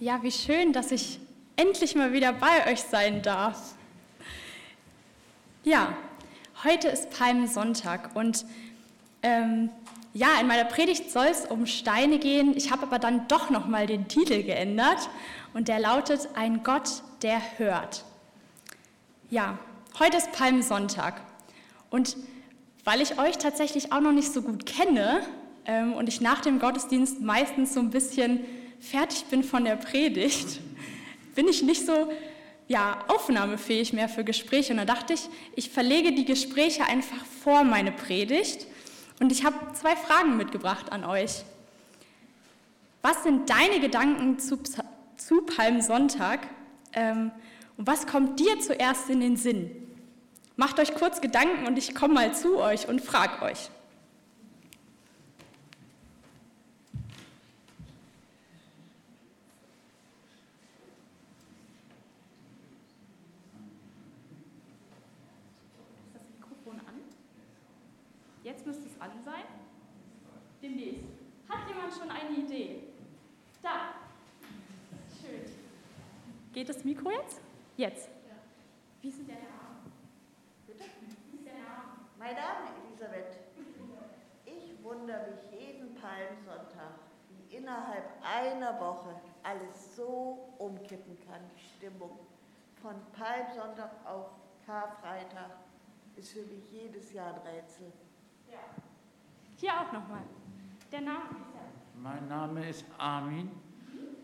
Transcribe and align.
Ja, 0.00 0.24
wie 0.24 0.32
schön, 0.32 0.72
dass 0.72 0.90
ich 0.90 1.20
endlich 1.54 1.94
mal 1.94 2.12
wieder 2.12 2.32
bei 2.32 2.72
euch 2.72 2.80
sein 2.82 3.22
darf. 3.22 3.74
Ja, 5.62 5.96
heute 6.64 6.88
ist 6.88 7.10
Palmsonntag 7.10 8.16
und 8.16 8.44
ähm, 9.22 9.70
ja, 10.12 10.40
in 10.40 10.48
meiner 10.48 10.64
Predigt 10.64 11.12
soll 11.12 11.26
es 11.26 11.46
um 11.46 11.66
Steine 11.66 12.18
gehen. 12.18 12.56
Ich 12.56 12.72
habe 12.72 12.82
aber 12.82 12.98
dann 12.98 13.28
doch 13.28 13.50
noch 13.50 13.68
mal 13.68 13.86
den 13.86 14.08
Titel 14.08 14.42
geändert 14.42 15.08
und 15.54 15.68
der 15.68 15.78
lautet 15.78 16.28
Ein 16.34 16.64
Gott, 16.64 17.04
der 17.22 17.40
hört. 17.58 18.04
Ja, 19.30 19.58
heute 20.00 20.16
ist 20.16 20.32
Palmsonntag 20.32 21.20
und 21.90 22.16
weil 22.82 23.00
ich 23.00 23.20
euch 23.20 23.38
tatsächlich 23.38 23.92
auch 23.92 24.00
noch 24.00 24.12
nicht 24.12 24.32
so 24.32 24.42
gut 24.42 24.66
kenne 24.66 25.20
ähm, 25.66 25.92
und 25.92 26.08
ich 26.08 26.20
nach 26.20 26.40
dem 26.40 26.58
Gottesdienst 26.58 27.20
meistens 27.20 27.74
so 27.74 27.80
ein 27.80 27.90
bisschen 27.90 28.44
fertig 28.90 29.24
bin 29.26 29.42
von 29.42 29.64
der 29.64 29.76
Predigt, 29.76 30.60
bin 31.34 31.48
ich 31.48 31.62
nicht 31.62 31.86
so 31.86 32.12
ja, 32.68 33.04
aufnahmefähig 33.08 33.92
mehr 33.92 34.08
für 34.08 34.24
Gespräche. 34.24 34.72
Und 34.72 34.78
da 34.78 34.84
dachte 34.84 35.12
ich, 35.12 35.28
ich 35.54 35.70
verlege 35.70 36.12
die 36.12 36.24
Gespräche 36.24 36.84
einfach 36.84 37.24
vor 37.42 37.64
meine 37.64 37.92
Predigt. 37.92 38.66
Und 39.20 39.32
ich 39.32 39.44
habe 39.44 39.56
zwei 39.74 39.96
Fragen 39.96 40.36
mitgebracht 40.36 40.92
an 40.92 41.04
euch. 41.04 41.44
Was 43.02 43.22
sind 43.22 43.50
deine 43.50 43.80
Gedanken 43.80 44.38
zu, 44.38 44.58
zu 45.16 45.42
Palmsonntag? 45.42 46.40
Ähm, 46.92 47.30
und 47.76 47.86
was 47.86 48.06
kommt 48.06 48.40
dir 48.40 48.60
zuerst 48.60 49.10
in 49.10 49.20
den 49.20 49.36
Sinn? 49.36 49.70
Macht 50.56 50.78
euch 50.78 50.94
kurz 50.94 51.20
Gedanken 51.20 51.66
und 51.66 51.76
ich 51.76 51.94
komme 51.94 52.14
mal 52.14 52.34
zu 52.34 52.58
euch 52.58 52.88
und 52.88 53.00
frage 53.00 53.42
euch. 53.42 53.70
Jetzt 68.44 68.66
müsste 68.66 68.86
es 68.86 69.00
an 69.00 69.10
sein. 69.24 69.42
Demnächst. 70.62 71.06
Hat 71.48 71.66
jemand 71.66 71.92
schon 71.94 72.10
eine 72.10 72.36
Idee? 72.36 72.82
Da. 73.62 73.94
Schön. 75.20 75.50
Geht 76.52 76.68
das 76.68 76.84
Mikro 76.84 77.10
jetzt? 77.76 78.08
Ja. 78.28 78.34
Wie 79.00 79.08
ist 79.08 79.18
denn 79.18 79.26
der 79.26 79.36
Name? 79.36 79.90
Bitte? 80.66 80.84
Wie 81.30 81.36
ist 81.36 81.46
der 81.46 81.54
Name? 81.54 82.06
Mein 82.18 82.34
Name 82.34 82.70
Elisabeth. 82.86 83.38
Ich 84.44 84.82
wundere 84.82 85.30
mich 85.30 85.60
jeden 85.60 85.94
Palmsonntag, 85.94 86.98
wie 87.28 87.56
innerhalb 87.56 88.04
einer 88.22 88.78
Woche 88.80 89.14
alles 89.42 89.96
so 89.96 90.54
umkippen 90.58 91.18
kann, 91.26 91.40
die 91.56 91.60
Stimmung. 91.60 92.18
Von 92.82 92.94
Palmsonntag 93.12 93.90
auf 94.04 94.30
Karfreitag 94.66 95.50
ist 96.16 96.32
für 96.32 96.42
mich 96.42 96.70
jedes 96.70 97.12
Jahr 97.12 97.34
ein 97.34 97.40
Rätsel. 97.40 97.92
Hier 99.56 99.72
auch 99.72 99.92
nochmal. 99.92 100.22
Der 100.90 101.00
Name 101.00 101.30
ist 101.30 101.54
ja. 101.54 102.00
Mein 102.02 102.28
Name 102.28 102.68
ist 102.68 102.84
Armin 102.98 103.50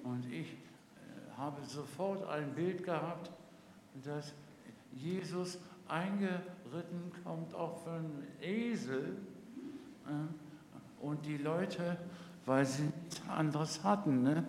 und 0.02 0.26
ich 0.30 0.52
äh, 0.52 1.36
habe 1.36 1.64
sofort 1.64 2.28
ein 2.28 2.52
Bild 2.54 2.84
gehabt, 2.84 3.30
dass 4.04 4.32
Jesus 4.92 5.58
eingeritten 5.88 7.12
kommt 7.24 7.54
auf 7.54 7.86
einen 7.86 8.26
Esel 8.40 9.16
äh, 10.06 11.04
und 11.04 11.24
die 11.26 11.36
Leute, 11.36 11.96
weil 12.46 12.64
sie 12.64 12.82
nichts 12.82 13.22
anderes 13.28 13.82
hatten, 13.84 14.22
ne, 14.22 14.44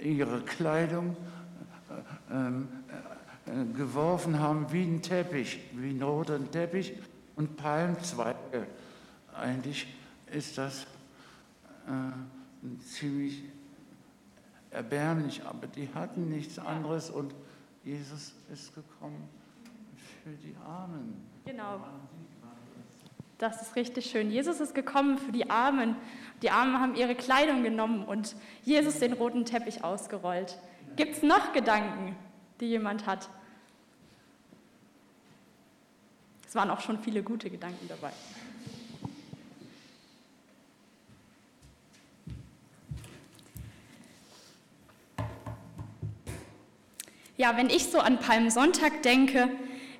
äh, 0.00 0.08
ihre 0.08 0.40
Kleidung 0.42 1.16
ähm, 2.30 2.68
geworfen 3.74 4.38
haben 4.38 4.70
wie 4.72 4.84
ein 4.84 5.02
Teppich, 5.02 5.60
wie 5.72 5.90
ein 5.90 6.02
roter 6.02 6.38
Teppich 6.50 6.94
und 7.36 7.56
Palmzweige. 7.56 8.66
Eigentlich 9.34 9.86
ist 10.32 10.58
das 10.58 10.82
äh, 11.86 12.80
ziemlich 12.84 13.44
erbärmlich, 14.70 15.42
aber 15.44 15.66
die 15.66 15.88
hatten 15.94 16.28
nichts 16.28 16.58
anderes 16.58 17.10
und 17.10 17.34
Jesus 17.88 18.34
ist 18.52 18.74
gekommen 18.74 19.30
für 20.22 20.32
die 20.32 20.54
Armen. 20.62 21.24
Genau. 21.46 21.80
Das 23.38 23.62
ist 23.62 23.76
richtig 23.76 24.10
schön. 24.10 24.30
Jesus 24.30 24.60
ist 24.60 24.74
gekommen 24.74 25.16
für 25.16 25.32
die 25.32 25.48
Armen. 25.48 25.96
Die 26.42 26.50
Armen 26.50 26.80
haben 26.80 26.96
ihre 26.96 27.14
Kleidung 27.14 27.62
genommen 27.62 28.04
und 28.04 28.36
Jesus 28.62 28.98
den 28.98 29.14
roten 29.14 29.46
Teppich 29.46 29.84
ausgerollt. 29.84 30.58
Gibt 30.96 31.16
es 31.16 31.22
noch 31.22 31.54
Gedanken, 31.54 32.14
die 32.60 32.66
jemand 32.66 33.06
hat? 33.06 33.30
Es 36.46 36.54
waren 36.54 36.68
auch 36.68 36.80
schon 36.80 36.98
viele 36.98 37.22
gute 37.22 37.48
Gedanken 37.48 37.88
dabei. 37.88 38.12
Ja, 47.38 47.56
wenn 47.56 47.70
ich 47.70 47.84
so 47.84 48.00
an 48.00 48.18
Palmsonntag 48.18 49.02
denke, 49.04 49.48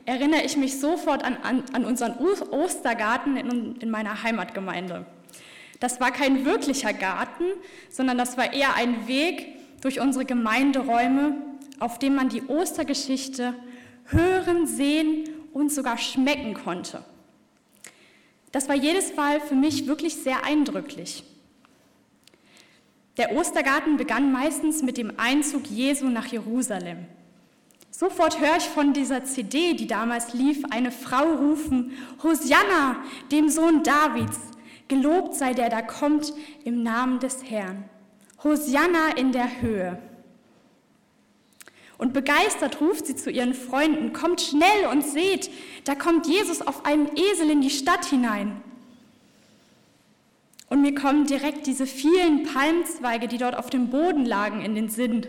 erinnere 0.06 0.42
ich 0.42 0.56
mich 0.56 0.80
sofort 0.80 1.22
an, 1.22 1.36
an, 1.44 1.62
an 1.72 1.84
unseren 1.84 2.18
Ostergarten 2.18 3.36
in, 3.36 3.76
in 3.76 3.90
meiner 3.90 4.24
Heimatgemeinde. 4.24 5.06
Das 5.78 6.00
war 6.00 6.10
kein 6.10 6.44
wirklicher 6.44 6.92
Garten, 6.92 7.44
sondern 7.90 8.18
das 8.18 8.36
war 8.36 8.52
eher 8.52 8.74
ein 8.74 9.06
Weg 9.06 9.54
durch 9.80 10.00
unsere 10.00 10.24
Gemeinderäume, 10.24 11.36
auf 11.78 12.00
dem 12.00 12.16
man 12.16 12.28
die 12.28 12.42
Ostergeschichte 12.42 13.54
hören, 14.06 14.66
sehen 14.66 15.28
und 15.52 15.70
sogar 15.72 15.96
schmecken 15.96 16.54
konnte. 16.54 17.04
Das 18.50 18.68
war 18.68 18.74
jedes 18.74 19.14
Mal 19.14 19.40
für 19.40 19.54
mich 19.54 19.86
wirklich 19.86 20.16
sehr 20.16 20.44
eindrücklich. 20.44 21.22
Der 23.16 23.36
Ostergarten 23.36 23.96
begann 23.96 24.32
meistens 24.32 24.82
mit 24.82 24.96
dem 24.96 25.12
Einzug 25.20 25.66
Jesu 25.66 26.06
nach 26.06 26.26
Jerusalem. 26.26 27.06
Sofort 27.98 28.38
höre 28.38 28.58
ich 28.58 28.68
von 28.68 28.92
dieser 28.92 29.24
CD, 29.24 29.74
die 29.74 29.88
damals 29.88 30.32
lief, 30.32 30.62
eine 30.70 30.92
Frau 30.92 31.34
rufen, 31.34 31.98
Hosianna, 32.22 32.98
dem 33.32 33.48
Sohn 33.48 33.82
Davids, 33.82 34.38
gelobt 34.86 35.34
sei 35.34 35.52
der, 35.52 35.68
da 35.68 35.82
kommt 35.82 36.32
im 36.62 36.84
Namen 36.84 37.18
des 37.18 37.42
Herrn. 37.42 37.82
Hosianna 38.44 39.16
in 39.16 39.32
der 39.32 39.60
Höhe. 39.60 39.98
Und 41.98 42.12
begeistert 42.12 42.80
ruft 42.80 43.08
sie 43.08 43.16
zu 43.16 43.32
ihren 43.32 43.52
Freunden, 43.52 44.12
kommt 44.12 44.42
schnell 44.42 44.86
und 44.92 45.04
seht, 45.04 45.50
da 45.82 45.96
kommt 45.96 46.28
Jesus 46.28 46.62
auf 46.62 46.86
einem 46.86 47.08
Esel 47.16 47.50
in 47.50 47.62
die 47.62 47.68
Stadt 47.68 48.04
hinein. 48.04 48.62
Und 50.68 50.82
mir 50.82 50.94
kommen 50.94 51.26
direkt 51.26 51.66
diese 51.66 51.88
vielen 51.88 52.44
Palmzweige, 52.44 53.26
die 53.26 53.38
dort 53.38 53.56
auf 53.56 53.70
dem 53.70 53.90
Boden 53.90 54.24
lagen, 54.24 54.60
in 54.60 54.76
den 54.76 54.88
Sinn. 54.88 55.26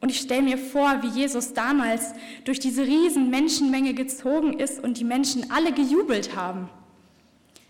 Und 0.00 0.10
ich 0.10 0.20
stelle 0.20 0.42
mir 0.42 0.58
vor, 0.58 1.02
wie 1.02 1.08
Jesus 1.08 1.54
damals 1.54 2.12
durch 2.44 2.60
diese 2.60 2.82
riesen 2.82 3.30
Menschenmenge 3.30 3.94
gezogen 3.94 4.58
ist 4.58 4.82
und 4.82 4.98
die 4.98 5.04
Menschen 5.04 5.50
alle 5.50 5.72
gejubelt 5.72 6.36
haben. 6.36 6.68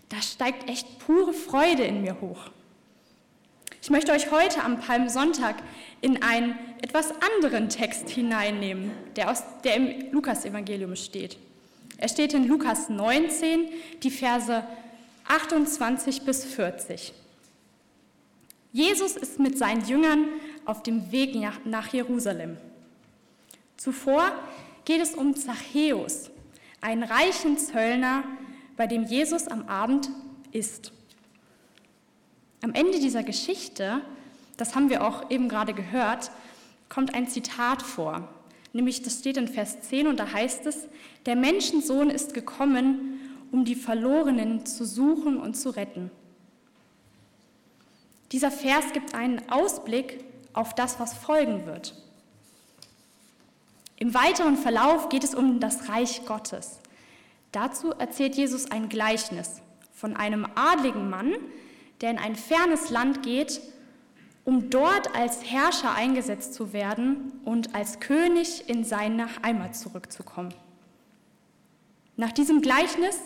Da 0.09 0.21
steigt 0.21 0.69
echt 0.69 0.99
pure 0.99 1.33
Freude 1.33 1.83
in 1.83 2.01
mir 2.01 2.21
hoch. 2.21 2.51
Ich 3.81 3.89
möchte 3.89 4.11
euch 4.11 4.29
heute 4.31 4.63
am 4.63 4.79
Palmsonntag 4.79 5.55
in 6.01 6.21
einen 6.21 6.55
etwas 6.81 7.11
anderen 7.11 7.69
Text 7.69 8.09
hineinnehmen, 8.09 8.91
der, 9.15 9.31
aus, 9.31 9.43
der 9.63 9.75
im 9.75 10.11
Lukasevangelium 10.11 10.95
steht. 10.95 11.37
Er 11.97 12.09
steht 12.09 12.33
in 12.33 12.47
Lukas 12.47 12.89
19, 12.89 13.69
die 14.03 14.11
Verse 14.11 14.63
28 15.27 16.21
bis 16.21 16.45
40. 16.45 17.13
Jesus 18.71 19.15
ist 19.15 19.39
mit 19.39 19.57
seinen 19.57 19.85
Jüngern 19.85 20.25
auf 20.65 20.83
dem 20.83 21.11
Weg 21.11 21.35
nach 21.65 21.93
Jerusalem. 21.93 22.57
Zuvor 23.77 24.31
geht 24.85 25.01
es 25.01 25.13
um 25.13 25.35
Zachäus, 25.35 26.31
einen 26.81 27.03
reichen 27.03 27.57
Zöllner, 27.57 28.23
bei 28.75 28.87
dem 28.87 29.03
Jesus 29.05 29.47
am 29.47 29.67
Abend 29.67 30.09
ist. 30.51 30.91
Am 32.61 32.73
Ende 32.73 32.99
dieser 32.99 33.23
Geschichte, 33.23 34.01
das 34.57 34.75
haben 34.75 34.89
wir 34.89 35.05
auch 35.05 35.29
eben 35.29 35.47
gerade 35.47 35.73
gehört, 35.73 36.31
kommt 36.89 37.13
ein 37.13 37.27
Zitat 37.27 37.81
vor. 37.81 38.27
Nämlich, 38.73 39.01
das 39.01 39.19
steht 39.19 39.37
in 39.37 39.47
Vers 39.47 39.81
10 39.81 40.07
und 40.07 40.19
da 40.19 40.31
heißt 40.31 40.65
es, 40.65 40.87
der 41.25 41.35
Menschensohn 41.35 42.09
ist 42.09 42.33
gekommen, 42.33 43.19
um 43.51 43.65
die 43.65 43.75
Verlorenen 43.75 44.65
zu 44.65 44.85
suchen 44.85 45.37
und 45.37 45.55
zu 45.55 45.69
retten. 45.69 46.11
Dieser 48.31 48.51
Vers 48.51 48.93
gibt 48.93 49.15
einen 49.15 49.49
Ausblick 49.49 50.23
auf 50.53 50.73
das, 50.75 50.99
was 50.99 51.13
folgen 51.13 51.65
wird. 51.65 51.93
Im 53.97 54.13
weiteren 54.13 54.55
Verlauf 54.55 55.09
geht 55.09 55.23
es 55.23 55.35
um 55.35 55.59
das 55.59 55.89
Reich 55.89 56.25
Gottes. 56.25 56.79
Dazu 57.51 57.91
erzählt 57.91 58.35
Jesus 58.35 58.71
ein 58.71 58.89
Gleichnis 58.89 59.61
von 59.93 60.15
einem 60.15 60.47
adligen 60.55 61.09
Mann, 61.09 61.35
der 61.99 62.11
in 62.11 62.17
ein 62.17 62.35
fernes 62.35 62.89
Land 62.89 63.23
geht, 63.23 63.61
um 64.45 64.69
dort 64.69 65.13
als 65.15 65.43
Herrscher 65.43 65.93
eingesetzt 65.93 66.53
zu 66.53 66.71
werden 66.71 67.33
und 67.43 67.75
als 67.75 67.99
König 67.99 68.69
in 68.69 68.83
seine 68.83 69.27
Heimat 69.43 69.75
zurückzukommen. 69.75 70.53
Nach 72.15 72.31
diesem 72.31 72.61
Gleichnis, 72.61 73.17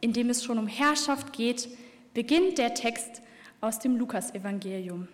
in 0.00 0.12
dem 0.12 0.30
es 0.30 0.42
schon 0.42 0.58
um 0.58 0.66
Herrschaft 0.66 1.32
geht, 1.32 1.68
beginnt 2.14 2.58
der 2.58 2.74
Text 2.74 3.22
aus 3.60 3.78
dem 3.78 3.96
Lukasevangelium. 3.96 5.08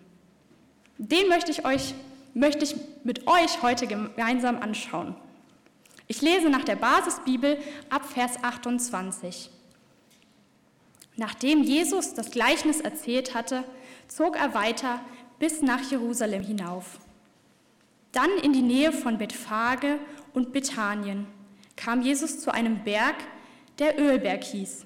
Den 0.99 1.29
möchte 1.29 1.49
ich, 1.49 1.65
euch, 1.65 1.95
möchte 2.33 2.65
ich 2.65 2.75
mit 3.05 3.25
euch 3.25 3.61
heute 3.61 3.87
gemeinsam 3.87 4.61
anschauen. 4.61 5.15
Ich 6.07 6.21
lese 6.21 6.49
nach 6.49 6.65
der 6.65 6.75
Basisbibel 6.75 7.57
ab 7.89 8.05
Vers 8.05 8.43
28. 8.43 9.49
Nachdem 11.15 11.63
Jesus 11.63 12.13
das 12.13 12.31
Gleichnis 12.31 12.81
erzählt 12.81 13.33
hatte, 13.33 13.63
zog 14.09 14.35
er 14.35 14.53
weiter 14.53 14.99
bis 15.39 15.61
nach 15.61 15.89
Jerusalem 15.89 16.43
hinauf. 16.43 16.99
Dann 18.11 18.31
in 18.43 18.51
die 18.51 18.61
Nähe 18.61 18.91
von 18.91 19.17
Bethphage 19.17 19.99
und 20.33 20.51
Bethanien 20.51 21.27
kam 21.77 22.01
Jesus 22.01 22.41
zu 22.41 22.53
einem 22.53 22.83
Berg, 22.83 23.15
der 23.79 23.97
Ölberg 23.97 24.43
hieß. 24.43 24.85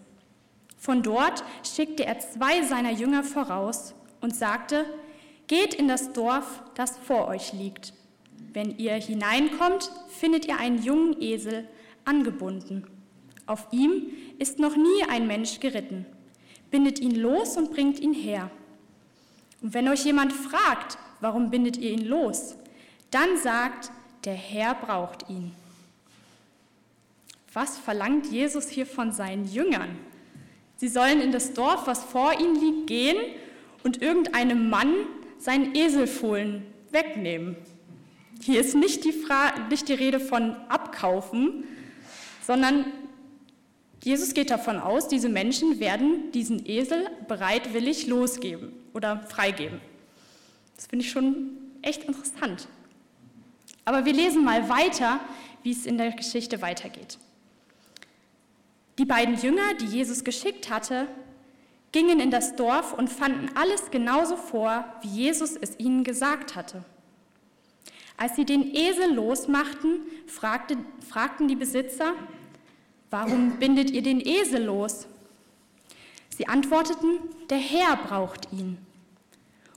Von 0.77 1.01
dort 1.01 1.43
schickte 1.63 2.05
er 2.05 2.19
zwei 2.19 2.61
seiner 2.61 2.91
Jünger 2.91 3.23
voraus 3.23 3.95
und 4.21 4.35
sagte, 4.35 4.85
Geht 5.53 5.75
in 5.75 5.87
das 5.87 6.13
Dorf, 6.13 6.63
das 6.73 6.97
vor 6.97 7.27
euch 7.27 7.53
liegt. 7.53 7.93
Wenn 8.53 8.75
ihr 8.79 8.95
hineinkommt, 8.95 9.91
findet 10.07 10.47
ihr 10.47 10.57
einen 10.57 10.81
jungen 10.81 11.21
Esel 11.21 11.67
angebunden. 12.05 12.87
Auf 13.45 13.67
ihm 13.69 14.07
ist 14.39 14.57
noch 14.57 14.75
nie 14.75 15.03
ein 15.09 15.27
Mensch 15.27 15.59
geritten. 15.59 16.07
Bindet 16.71 16.99
ihn 16.99 17.13
los 17.13 17.55
und 17.55 17.71
bringt 17.71 17.99
ihn 17.99 18.15
her. 18.15 18.49
Und 19.61 19.75
wenn 19.75 19.87
euch 19.89 20.03
jemand 20.05 20.33
fragt, 20.33 20.97
warum 21.21 21.51
bindet 21.51 21.77
ihr 21.77 21.91
ihn 21.91 22.07
los, 22.07 22.55
dann 23.11 23.37
sagt, 23.37 23.91
der 24.25 24.33
Herr 24.33 24.73
braucht 24.73 25.29
ihn. 25.29 25.51
Was 27.53 27.77
verlangt 27.77 28.25
Jesus 28.25 28.69
hier 28.69 28.87
von 28.87 29.11
seinen 29.11 29.45
Jüngern? 29.45 29.99
Sie 30.77 30.87
sollen 30.87 31.21
in 31.21 31.31
das 31.31 31.53
Dorf, 31.53 31.85
was 31.85 32.03
vor 32.03 32.33
ihnen 32.39 32.55
liegt, 32.55 32.87
gehen 32.87 33.17
und 33.83 34.01
irgendeinem 34.01 34.71
Mann 34.71 34.91
seinen 35.43 35.75
Eselfohlen 35.75 36.63
wegnehmen. 36.91 37.57
Hier 38.41 38.61
ist 38.61 38.75
nicht 38.75 39.03
die, 39.03 39.13
nicht 39.69 39.89
die 39.89 39.93
Rede 39.93 40.19
von 40.19 40.55
abkaufen, 40.69 41.65
sondern 42.45 42.85
Jesus 44.01 44.33
geht 44.33 44.49
davon 44.49 44.79
aus, 44.79 45.07
diese 45.07 45.29
Menschen 45.29 45.79
werden 45.79 46.31
diesen 46.31 46.65
Esel 46.65 47.09
bereitwillig 47.27 48.07
losgeben 48.07 48.73
oder 48.93 49.21
freigeben. 49.29 49.79
Das 50.75 50.87
finde 50.87 51.05
ich 51.05 51.11
schon 51.11 51.51
echt 51.81 52.03
interessant. 52.05 52.67
Aber 53.85 54.05
wir 54.05 54.13
lesen 54.13 54.43
mal 54.43 54.69
weiter, 54.69 55.19
wie 55.61 55.71
es 55.71 55.85
in 55.85 55.97
der 55.97 56.11
Geschichte 56.11 56.61
weitergeht. 56.61 57.17
Die 58.97 59.05
beiden 59.05 59.35
Jünger, 59.39 59.73
die 59.79 59.87
Jesus 59.87 60.23
geschickt 60.23 60.69
hatte, 60.69 61.07
gingen 61.93 62.19
in 62.19 62.31
das 62.31 62.57
Dorf 62.57 62.93
und 62.93 63.09
fanden 63.09 63.49
alles 63.55 63.89
genauso 63.89 64.35
vor, 64.35 64.83
wie 65.01 65.07
Jesus 65.07 65.55
es 65.55 65.79
ihnen 65.79 66.03
gesagt 66.03 66.55
hatte. 66.55 66.83
Als 68.17 68.35
sie 68.35 68.45
den 68.45 68.75
Esel 68.75 69.13
losmachten, 69.13 70.01
fragte, 70.27 70.77
fragten 71.09 71.47
die 71.47 71.55
Besitzer, 71.55 72.13
Warum 73.13 73.59
bindet 73.59 73.91
ihr 73.91 74.01
den 74.01 74.19
Esel 74.19 74.63
los? 74.63 75.05
Sie 76.35 76.47
antworteten, 76.47 77.19
der 77.51 77.59
Herr 77.59 77.95
braucht 77.95 78.51
ihn. 78.51 78.79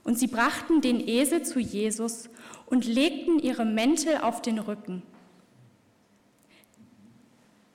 Und 0.03 0.17
sie 0.17 0.25
brachten 0.25 0.81
den 0.81 1.07
Esel 1.07 1.43
zu 1.43 1.59
Jesus 1.59 2.31
und 2.65 2.87
legten 2.87 3.37
ihre 3.37 3.63
Mäntel 3.63 4.17
auf 4.17 4.41
den 4.41 4.57
Rücken. 4.57 5.03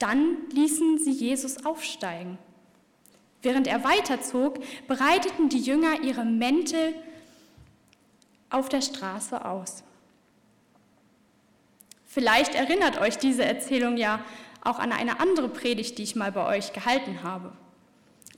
Dann 0.01 0.37
ließen 0.51 0.99
sie 0.99 1.13
Jesus 1.13 1.65
aufsteigen. 1.65 2.39
Während 3.43 3.67
er 3.67 3.85
weiterzog, 3.85 4.59
breiteten 4.87 5.49
die 5.49 5.61
Jünger 5.61 6.03
ihre 6.03 6.25
Mäntel 6.25 6.95
auf 8.51 8.69
der 8.69 8.81
Straße 8.81 9.45
aus. 9.45 9.83
Vielleicht 12.07 12.55
erinnert 12.55 13.01
euch 13.01 13.19
diese 13.19 13.45
Erzählung 13.45 13.97
ja 13.97 14.21
auch 14.63 14.79
an 14.79 14.93
eine 14.93 15.19
andere 15.19 15.49
Predigt, 15.49 15.99
die 15.99 16.03
ich 16.03 16.15
mal 16.15 16.31
bei 16.31 16.47
euch 16.47 16.73
gehalten 16.73 17.23
habe. 17.23 17.53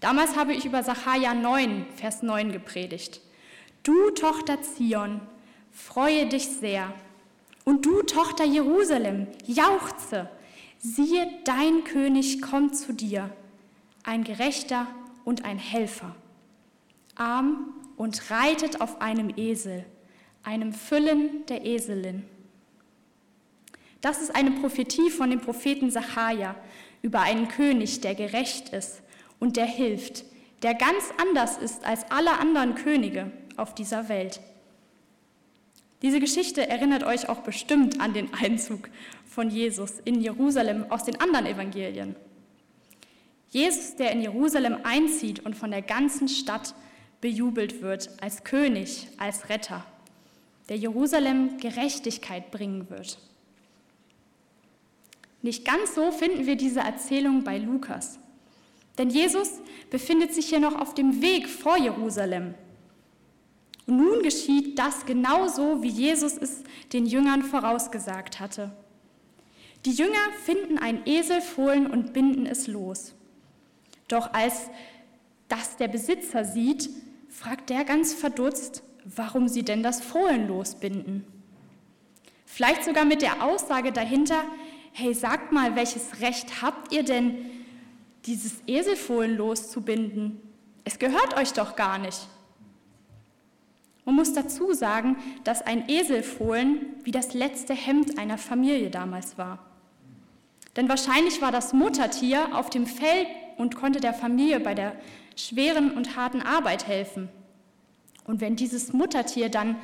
Damals 0.00 0.36
habe 0.36 0.54
ich 0.54 0.64
über 0.64 0.82
Sacharja 0.82 1.34
9, 1.34 1.86
Vers 1.96 2.22
9 2.22 2.52
gepredigt. 2.52 3.20
Du, 3.82 4.10
Tochter 4.10 4.62
Zion, 4.62 5.20
freue 5.72 6.26
dich 6.26 6.48
sehr. 6.48 6.92
Und 7.64 7.84
du, 7.84 8.02
Tochter 8.02 8.44
Jerusalem, 8.44 9.26
jauchze. 9.46 10.28
Siehe, 10.78 11.26
dein 11.44 11.84
König 11.84 12.42
kommt 12.42 12.76
zu 12.76 12.92
dir, 12.92 13.30
ein 14.04 14.22
Gerechter 14.22 14.86
und 15.24 15.44
ein 15.44 15.58
Helfer, 15.58 16.14
arm 17.16 17.74
und 17.96 18.30
reitet 18.30 18.80
auf 18.80 19.00
einem 19.00 19.32
Esel, 19.36 19.84
einem 20.42 20.72
Füllen 20.72 21.46
der 21.46 21.64
Eselin. 21.64 22.24
Das 24.00 24.20
ist 24.20 24.36
eine 24.36 24.50
Prophetie 24.50 25.10
von 25.10 25.30
dem 25.30 25.40
Propheten 25.40 25.90
Sacharja 25.90 26.54
über 27.00 27.20
einen 27.20 27.48
König, 27.48 28.02
der 28.02 28.14
gerecht 28.14 28.68
ist 28.68 29.02
und 29.40 29.56
der 29.56 29.66
hilft, 29.66 30.24
der 30.62 30.74
ganz 30.74 31.04
anders 31.20 31.56
ist 31.56 31.84
als 31.84 32.10
alle 32.10 32.38
anderen 32.38 32.74
Könige 32.74 33.30
auf 33.56 33.74
dieser 33.74 34.08
Welt. 34.08 34.40
Diese 36.02 36.20
Geschichte 36.20 36.68
erinnert 36.68 37.04
euch 37.04 37.30
auch 37.30 37.40
bestimmt 37.40 37.98
an 38.00 38.12
den 38.12 38.34
Einzug 38.34 38.90
von 39.26 39.48
Jesus 39.48 40.00
in 40.04 40.20
Jerusalem 40.20 40.84
aus 40.90 41.04
den 41.04 41.18
anderen 41.18 41.46
Evangelien. 41.46 42.14
Jesus, 43.54 43.94
der 43.94 44.10
in 44.10 44.20
Jerusalem 44.20 44.78
einzieht 44.82 45.46
und 45.46 45.54
von 45.54 45.70
der 45.70 45.80
ganzen 45.80 46.26
Stadt 46.26 46.74
bejubelt 47.20 47.82
wird 47.82 48.10
als 48.20 48.42
König, 48.42 49.06
als 49.16 49.48
Retter, 49.48 49.86
der 50.68 50.76
Jerusalem 50.76 51.58
Gerechtigkeit 51.58 52.50
bringen 52.50 52.90
wird. 52.90 53.16
Nicht 55.40 55.64
ganz 55.64 55.94
so 55.94 56.10
finden 56.10 56.46
wir 56.46 56.56
diese 56.56 56.80
Erzählung 56.80 57.44
bei 57.44 57.58
Lukas. 57.58 58.18
Denn 58.98 59.08
Jesus 59.08 59.60
befindet 59.88 60.34
sich 60.34 60.46
hier 60.46 60.58
noch 60.58 60.74
auf 60.74 60.94
dem 60.94 61.22
Weg 61.22 61.48
vor 61.48 61.76
Jerusalem. 61.76 62.54
Und 63.86 63.98
nun 63.98 64.22
geschieht 64.24 64.80
das 64.80 65.06
genauso, 65.06 65.80
wie 65.80 65.90
Jesus 65.90 66.36
es 66.36 66.64
den 66.92 67.06
Jüngern 67.06 67.42
vorausgesagt 67.44 68.40
hatte. 68.40 68.72
Die 69.84 69.92
Jünger 69.92 70.32
finden 70.42 70.76
ein 70.76 71.06
Eselfohlen 71.06 71.86
und 71.86 72.12
binden 72.12 72.46
es 72.46 72.66
los. 72.66 73.14
Doch 74.14 74.32
als 74.32 74.70
das 75.48 75.76
der 75.76 75.88
Besitzer 75.88 76.44
sieht, 76.44 76.88
fragt 77.28 77.68
der 77.68 77.82
ganz 77.82 78.14
verdutzt, 78.14 78.84
warum 79.04 79.48
sie 79.48 79.64
denn 79.64 79.82
das 79.82 80.00
Fohlen 80.00 80.46
losbinden. 80.46 81.24
Vielleicht 82.46 82.84
sogar 82.84 83.04
mit 83.04 83.22
der 83.22 83.42
Aussage 83.42 83.90
dahinter, 83.90 84.44
hey, 84.92 85.12
sagt 85.14 85.50
mal, 85.50 85.74
welches 85.74 86.20
Recht 86.20 86.62
habt 86.62 86.92
ihr 86.92 87.02
denn, 87.02 87.44
dieses 88.26 88.62
Eselfohlen 88.68 89.36
loszubinden? 89.36 90.40
Es 90.84 91.00
gehört 91.00 91.36
euch 91.36 91.52
doch 91.52 91.74
gar 91.74 91.98
nicht. 91.98 92.28
Man 94.04 94.14
muss 94.14 94.32
dazu 94.32 94.74
sagen, 94.74 95.16
dass 95.42 95.60
ein 95.60 95.88
Eselfohlen 95.88 96.86
wie 97.02 97.10
das 97.10 97.34
letzte 97.34 97.74
Hemd 97.74 98.16
einer 98.16 98.38
Familie 98.38 98.90
damals 98.90 99.38
war. 99.38 99.58
Denn 100.76 100.88
wahrscheinlich 100.88 101.42
war 101.42 101.50
das 101.50 101.72
Muttertier 101.72 102.56
auf 102.56 102.70
dem 102.70 102.86
Feld 102.86 103.26
und 103.56 103.76
konnte 103.76 104.00
der 104.00 104.14
Familie 104.14 104.60
bei 104.60 104.74
der 104.74 104.96
schweren 105.36 105.90
und 105.92 106.16
harten 106.16 106.40
Arbeit 106.40 106.86
helfen. 106.86 107.28
Und 108.24 108.40
wenn 108.40 108.56
dieses 108.56 108.92
Muttertier 108.92 109.48
dann 109.48 109.76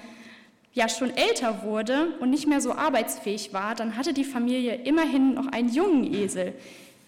ja 0.73 0.89
schon 0.89 1.11
älter 1.11 1.63
wurde 1.63 2.15
und 2.21 2.31
nicht 2.31 2.47
mehr 2.47 2.61
so 2.61 2.73
arbeitsfähig 2.73 3.53
war, 3.53 3.75
dann 3.75 3.97
hatte 3.97 4.13
die 4.13 4.25
Familie 4.25 4.75
immerhin 4.75 5.35
noch 5.35 5.49
einen 5.49 5.69
jungen 5.69 6.15
Esel, 6.15 6.55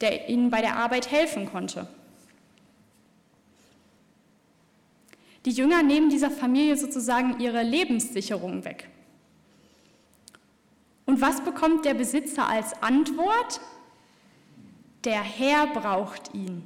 der 0.00 0.28
ihnen 0.28 0.50
bei 0.50 0.60
der 0.60 0.76
Arbeit 0.76 1.10
helfen 1.10 1.46
konnte. 1.46 1.86
Die 5.44 5.50
Jünger 5.50 5.82
nehmen 5.82 6.10
dieser 6.10 6.30
Familie 6.30 6.76
sozusagen 6.76 7.40
ihre 7.40 7.62
Lebenssicherung 7.62 8.64
weg. 8.64 8.88
Und 11.04 11.20
was 11.20 11.42
bekommt 11.42 11.84
der 11.84 11.94
Besitzer 11.94 12.48
als 12.48 12.80
Antwort? 12.82 13.60
Der 15.04 15.22
Herr 15.22 15.66
braucht 15.66 16.34
ihn. 16.34 16.62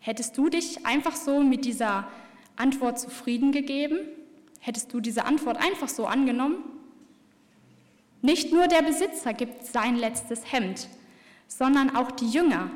Hättest 0.00 0.36
du 0.38 0.48
dich 0.48 0.84
einfach 0.86 1.16
so 1.16 1.40
mit 1.42 1.64
dieser 1.64 2.08
Antwort 2.56 2.98
zufrieden 2.98 3.52
gegeben? 3.52 3.98
Hättest 4.60 4.92
du 4.92 5.00
diese 5.00 5.24
Antwort 5.24 5.58
einfach 5.58 5.88
so 5.88 6.06
angenommen? 6.06 6.64
Nicht 8.22 8.52
nur 8.52 8.66
der 8.66 8.82
Besitzer 8.82 9.32
gibt 9.32 9.64
sein 9.64 9.96
letztes 9.96 10.52
Hemd, 10.52 10.88
sondern 11.46 11.94
auch 11.94 12.10
die 12.10 12.28
Jünger 12.28 12.70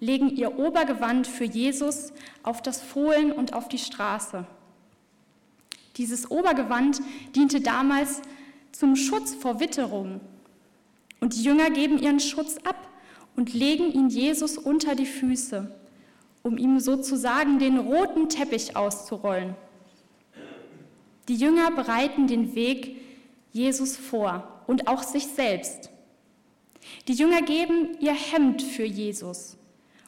legen 0.00 0.28
ihr 0.28 0.58
Obergewand 0.58 1.26
für 1.26 1.44
Jesus 1.44 2.12
auf 2.42 2.62
das 2.62 2.82
Fohlen 2.82 3.32
und 3.32 3.52
auf 3.52 3.68
die 3.68 3.78
Straße. 3.78 4.46
Dieses 5.96 6.30
Obergewand 6.30 7.00
diente 7.34 7.60
damals 7.60 8.20
zum 8.72 8.96
Schutz 8.96 9.34
vor 9.34 9.60
Witterungen. 9.60 10.20
Und 11.26 11.34
die 11.34 11.42
Jünger 11.42 11.70
geben 11.70 11.98
ihren 11.98 12.20
Schutz 12.20 12.56
ab 12.62 12.88
und 13.34 13.52
legen 13.52 13.92
ihn 13.92 14.10
Jesus 14.10 14.56
unter 14.56 14.94
die 14.94 15.06
Füße, 15.06 15.74
um 16.44 16.56
ihm 16.56 16.78
sozusagen 16.78 17.58
den 17.58 17.78
roten 17.78 18.28
Teppich 18.28 18.76
auszurollen. 18.76 19.56
Die 21.26 21.34
Jünger 21.34 21.72
bereiten 21.72 22.28
den 22.28 22.54
Weg 22.54 23.00
Jesus 23.50 23.96
vor 23.96 24.62
und 24.68 24.86
auch 24.86 25.02
sich 25.02 25.26
selbst. 25.26 25.90
Die 27.08 27.14
Jünger 27.14 27.42
geben 27.42 27.96
ihr 27.98 28.14
Hemd 28.14 28.62
für 28.62 28.84
Jesus 28.84 29.56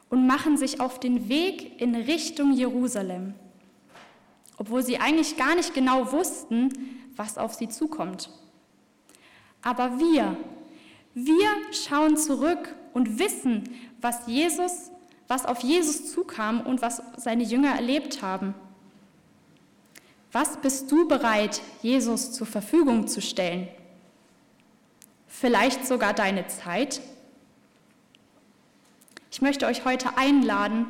und 0.09 0.25
machen 0.25 0.55
sich 0.55 0.79
auf 0.79 1.01
den 1.01 1.27
Weg 1.27 1.81
in 1.81 1.95
Richtung 1.95 2.53
Jerusalem, 2.53 3.33
obwohl 4.55 4.83
sie 4.83 4.99
eigentlich 4.99 5.35
gar 5.35 5.55
nicht 5.55 5.73
genau 5.73 6.13
wussten, 6.13 6.69
was 7.17 7.37
auf 7.37 7.55
sie 7.55 7.67
zukommt. 7.67 8.29
Aber 9.61 9.99
wir, 9.99 10.37
wir 11.13 11.49
schauen 11.71 12.17
zurück 12.17 12.75
und 12.93 13.19
wissen, 13.19 13.63
was 14.01 14.27
Jesus, 14.27 14.91
was 15.27 15.45
auf 15.45 15.61
Jesus 15.61 16.11
zukam 16.11 16.61
und 16.61 16.81
was 16.81 17.01
seine 17.17 17.43
Jünger 17.43 17.75
erlebt 17.75 18.21
haben. 18.21 18.53
Was 20.31 20.57
bist 20.57 20.91
du 20.91 21.07
bereit, 21.07 21.61
Jesus 21.81 22.33
zur 22.33 22.47
Verfügung 22.47 23.07
zu 23.07 23.21
stellen? 23.21 23.67
Vielleicht 25.27 25.87
sogar 25.87 26.13
deine 26.13 26.47
Zeit? 26.47 27.01
Ich 29.31 29.41
möchte 29.41 29.65
euch 29.65 29.85
heute 29.85 30.17
einladen, 30.17 30.85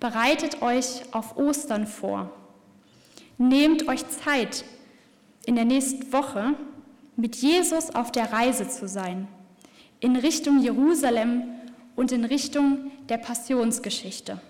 bereitet 0.00 0.62
euch 0.62 1.02
auf 1.12 1.36
Ostern 1.36 1.86
vor. 1.86 2.30
Nehmt 3.38 3.88
euch 3.88 4.06
Zeit, 4.08 4.64
in 5.46 5.54
der 5.56 5.64
nächsten 5.64 6.12
Woche 6.12 6.54
mit 7.16 7.36
Jesus 7.36 7.94
auf 7.94 8.12
der 8.12 8.32
Reise 8.32 8.68
zu 8.68 8.88
sein, 8.88 9.28
in 10.00 10.16
Richtung 10.16 10.60
Jerusalem 10.60 11.44
und 11.96 12.12
in 12.12 12.24
Richtung 12.24 12.90
der 13.08 13.18
Passionsgeschichte. 13.18 14.40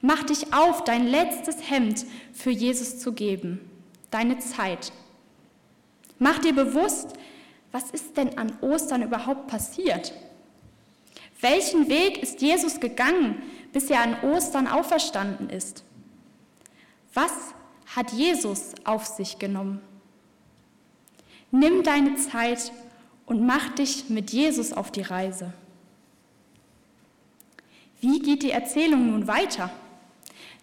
Mach 0.00 0.22
dich 0.24 0.52
auf, 0.52 0.84
dein 0.84 1.06
letztes 1.06 1.70
Hemd 1.70 2.04
für 2.32 2.50
Jesus 2.50 2.98
zu 2.98 3.12
geben, 3.12 3.60
deine 4.10 4.38
Zeit. 4.38 4.92
Mach 6.18 6.38
dir 6.38 6.54
bewusst, 6.54 7.14
was 7.72 7.90
ist 7.90 8.16
denn 8.16 8.36
an 8.38 8.52
Ostern 8.62 9.02
überhaupt 9.02 9.46
passiert? 9.46 10.12
Welchen 11.40 11.88
Weg 11.88 12.22
ist 12.22 12.42
Jesus 12.42 12.80
gegangen, 12.80 13.42
bis 13.72 13.90
er 13.90 14.00
an 14.00 14.16
Ostern 14.22 14.66
auferstanden 14.66 15.48
ist? 15.48 15.84
Was 17.14 17.32
hat 17.94 18.12
Jesus 18.12 18.72
auf 18.84 19.06
sich 19.06 19.38
genommen? 19.38 19.80
Nimm 21.50 21.82
deine 21.82 22.16
Zeit 22.16 22.72
und 23.30 23.46
mach 23.46 23.68
dich 23.68 24.10
mit 24.10 24.32
Jesus 24.32 24.72
auf 24.72 24.90
die 24.90 25.02
Reise. 25.02 25.52
Wie 28.00 28.18
geht 28.18 28.42
die 28.42 28.50
Erzählung 28.50 29.12
nun 29.12 29.28
weiter? 29.28 29.70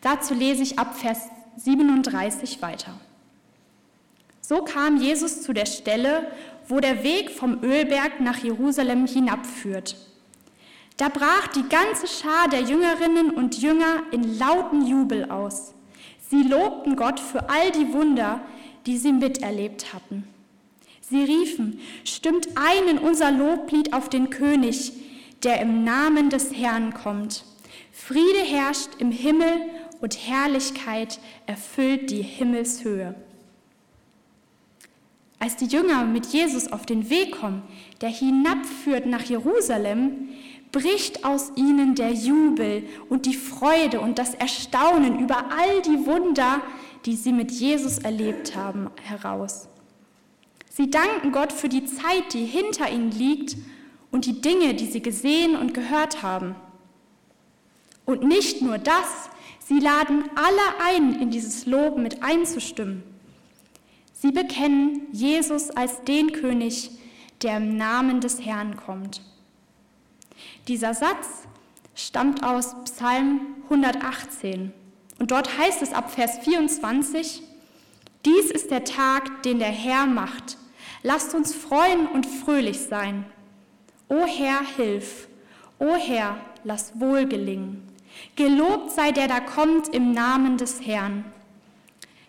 Dazu 0.01 0.33
lese 0.33 0.63
ich 0.63 0.77
ab 0.77 0.97
Vers 0.97 1.29
37 1.55 2.61
weiter. 2.61 2.91
So 4.41 4.63
kam 4.63 4.97
Jesus 4.97 5.43
zu 5.43 5.53
der 5.53 5.65
Stelle, 5.65 6.29
wo 6.67 6.81
der 6.81 7.05
Weg 7.05 7.31
vom 7.31 7.63
Ölberg 7.63 8.19
nach 8.19 8.39
Jerusalem 8.39 9.07
hinabführt. 9.07 9.95
Da 10.97 11.07
brach 11.07 11.47
die 11.47 11.69
ganze 11.69 12.07
Schar 12.07 12.49
der 12.49 12.63
Jüngerinnen 12.63 13.29
und 13.29 13.61
Jünger 13.61 14.03
in 14.11 14.37
lauten 14.37 14.85
Jubel 14.85 15.31
aus. 15.31 15.73
Sie 16.29 16.43
lobten 16.43 16.97
Gott 16.97 17.21
für 17.21 17.49
all 17.49 17.71
die 17.71 17.93
Wunder, 17.93 18.41
die 18.85 18.97
sie 18.97 19.13
miterlebt 19.13 19.93
hatten. 19.93 20.27
Sie 21.09 21.23
riefen, 21.23 21.79
stimmt 22.03 22.49
ein 22.55 22.87
in 22.89 22.97
unser 22.97 23.31
Loblied 23.31 23.93
auf 23.93 24.09
den 24.09 24.29
König, 24.29 24.91
der 25.43 25.61
im 25.61 25.85
Namen 25.85 26.29
des 26.29 26.53
Herrn 26.53 26.93
kommt. 26.93 27.45
Friede 27.93 28.39
herrscht 28.43 28.89
im 28.99 29.11
Himmel 29.11 29.53
und 30.01 30.27
Herrlichkeit 30.27 31.19
erfüllt 31.45 32.11
die 32.11 32.21
Himmelshöhe. 32.21 33.15
Als 35.39 35.55
die 35.55 35.67
Jünger 35.67 36.03
mit 36.05 36.25
Jesus 36.27 36.71
auf 36.71 36.85
den 36.85 37.09
Weg 37.09 37.39
kommen, 37.39 37.63
der 38.01 38.09
hinabführt 38.09 39.05
nach 39.05 39.23
Jerusalem, 39.23 40.29
bricht 40.73 41.23
aus 41.23 41.53
ihnen 41.55 41.95
der 41.95 42.11
Jubel 42.11 42.83
und 43.07 43.25
die 43.25 43.35
Freude 43.35 44.01
und 44.01 44.19
das 44.19 44.33
Erstaunen 44.33 45.19
über 45.19 45.45
all 45.51 45.81
die 45.83 46.05
Wunder, 46.05 46.61
die 47.05 47.15
sie 47.15 47.31
mit 47.31 47.51
Jesus 47.51 47.99
erlebt 47.99 48.55
haben, 48.55 48.89
heraus. 49.03 49.69
Sie 50.77 50.91
danken 50.91 51.31
Gott 51.31 51.51
für 51.51 51.69
die 51.69 51.85
Zeit, 51.87 52.35
die 52.35 52.45
hinter 52.45 52.87
ihnen 52.87 53.09
liegt 53.09 53.57
und 54.11 54.27
die 54.27 54.41
Dinge, 54.41 54.75
die 54.75 54.85
sie 54.85 55.01
gesehen 55.01 55.55
und 55.55 55.73
gehört 55.73 56.21
haben. 56.21 56.55
Und 58.05 58.21
nicht 58.21 58.61
nur 58.61 58.77
das, 58.77 59.31
sie 59.57 59.79
laden 59.79 60.25
alle 60.35 60.85
ein, 60.85 61.19
in 61.19 61.31
dieses 61.31 61.65
Lob 61.65 61.97
mit 61.97 62.21
einzustimmen. 62.21 63.01
Sie 64.13 64.31
bekennen 64.31 65.07
Jesus 65.11 65.71
als 65.71 66.03
den 66.03 66.31
König, 66.31 66.91
der 67.41 67.57
im 67.57 67.75
Namen 67.75 68.21
des 68.21 68.45
Herrn 68.45 68.77
kommt. 68.77 69.23
Dieser 70.67 70.93
Satz 70.93 71.47
stammt 71.95 72.43
aus 72.43 72.75
Psalm 72.83 73.41
118 73.63 74.71
und 75.17 75.31
dort 75.31 75.57
heißt 75.57 75.81
es 75.81 75.91
ab 75.91 76.11
Vers 76.11 76.37
24, 76.43 77.41
dies 78.23 78.51
ist 78.51 78.69
der 78.69 78.83
Tag, 78.83 79.41
den 79.41 79.57
der 79.57 79.69
Herr 79.69 80.05
macht. 80.05 80.57
Lasst 81.03 81.35
uns 81.35 81.53
freuen 81.53 82.07
und 82.07 82.25
fröhlich 82.25 82.79
sein. 82.81 83.25
O 84.09 84.25
Herr, 84.25 84.61
hilf. 84.75 85.27
O 85.79 85.95
Herr, 85.95 86.37
lass 86.63 86.99
wohl 86.99 87.25
gelingen. 87.25 87.87
Gelobt 88.35 88.91
sei 88.91 89.11
der 89.11 89.27
da 89.27 89.39
kommt 89.39 89.89
im 89.89 90.11
Namen 90.11 90.57
des 90.57 90.85
Herrn. 90.85 91.25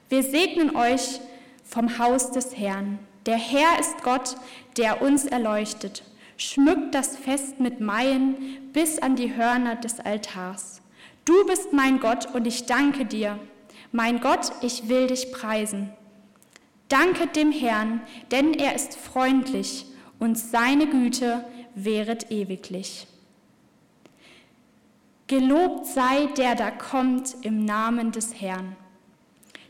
Wir 0.08 0.22
segnen 0.22 0.74
euch 0.76 1.20
vom 1.64 1.98
Haus 1.98 2.30
des 2.30 2.56
Herrn. 2.56 2.98
Der 3.26 3.36
Herr 3.36 3.78
ist 3.78 4.02
Gott, 4.02 4.36
der 4.76 5.02
uns 5.02 5.24
erleuchtet. 5.24 6.02
Schmückt 6.36 6.94
das 6.94 7.16
Fest 7.16 7.60
mit 7.60 7.80
Maien 7.80 8.70
bis 8.72 8.98
an 8.98 9.16
die 9.16 9.34
Hörner 9.34 9.76
des 9.76 10.00
Altars. 10.00 10.80
Du 11.24 11.46
bist 11.46 11.72
mein 11.72 12.00
Gott 12.00 12.32
und 12.34 12.46
ich 12.46 12.66
danke 12.66 13.04
dir. 13.04 13.38
Mein 13.92 14.20
Gott, 14.20 14.52
ich 14.62 14.88
will 14.88 15.08
dich 15.08 15.32
preisen. 15.32 15.90
Danket 16.88 17.36
dem 17.36 17.52
Herrn, 17.52 18.00
denn 18.30 18.54
er 18.54 18.74
ist 18.74 18.96
freundlich 18.96 19.86
und 20.18 20.38
seine 20.38 20.86
Güte 20.86 21.44
wäret 21.74 22.30
ewiglich. 22.30 23.06
Gelobt 25.26 25.86
sei 25.86 26.26
der 26.38 26.54
da 26.54 26.70
kommt 26.70 27.36
im 27.42 27.64
Namen 27.66 28.12
des 28.12 28.40
Herrn. 28.40 28.76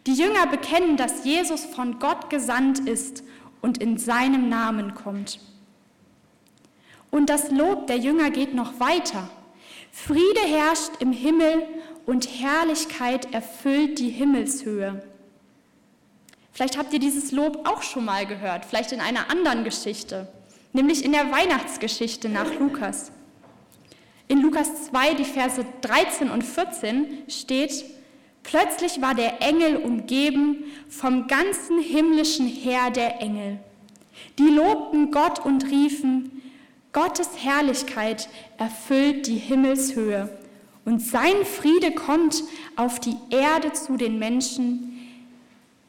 Die 0.07 0.15
Jünger 0.15 0.47
bekennen, 0.47 0.97
dass 0.97 1.25
Jesus 1.25 1.65
von 1.65 1.99
Gott 1.99 2.31
gesandt 2.31 2.79
ist 2.89 3.25
und 3.61 3.79
in 3.79 3.99
seinem 3.99 4.49
Namen 4.49 4.95
kommt. 4.95 5.41
Und 7.11 7.29
das 7.29 7.51
Lob 7.51 7.89
der 7.89 7.97
Jünger 7.99 8.31
geht 8.31 8.55
noch 8.55 8.79
weiter. 8.79 9.29
Friede 9.91 10.41
herrscht 10.47 10.93
im 11.01 11.13
Himmel 11.13 11.67
und 12.07 12.29
Herrlichkeit 12.41 13.35
erfüllt 13.35 13.99
die 13.99 14.11
Himmelshöhe. 14.11 15.03
Vielleicht 16.59 16.77
habt 16.77 16.93
ihr 16.93 16.99
dieses 16.99 17.31
Lob 17.31 17.69
auch 17.69 17.85
schon 17.85 18.05
mal 18.05 18.27
gehört, 18.27 18.65
vielleicht 18.65 18.91
in 18.91 19.01
einer 19.01 19.31
anderen 19.31 19.63
Geschichte, 19.63 20.27
nämlich 20.73 21.05
in 21.05 21.13
der 21.13 21.31
Weihnachtsgeschichte 21.31 22.29
nach 22.29 22.53
Lukas. 22.59 23.13
In 24.27 24.43
Lukas 24.43 24.87
2, 24.87 25.15
die 25.15 25.25
Verse 25.25 25.65
13 25.83 26.31
und 26.31 26.43
14 26.43 27.07
steht, 27.29 27.85
Plötzlich 28.43 29.01
war 29.01 29.15
der 29.15 29.41
Engel 29.41 29.77
umgeben 29.77 30.65
vom 30.89 31.29
ganzen 31.29 31.79
himmlischen 31.79 32.49
Heer 32.49 32.91
der 32.91 33.21
Engel. 33.21 33.61
Die 34.41 34.49
lobten 34.49 35.13
Gott 35.13 35.39
und 35.45 35.65
riefen, 35.67 36.43
Gottes 36.93 37.29
Herrlichkeit 37.37 38.29
erfüllt 38.57 39.29
die 39.29 39.37
Himmelshöhe 39.37 40.29
und 40.85 41.03
sein 41.03 41.45
Friede 41.45 41.93
kommt 41.93 42.43
auf 42.75 42.99
die 42.99 43.15
Erde 43.31 43.73
zu 43.75 43.97
den 43.97 44.19
Menschen, 44.19 44.98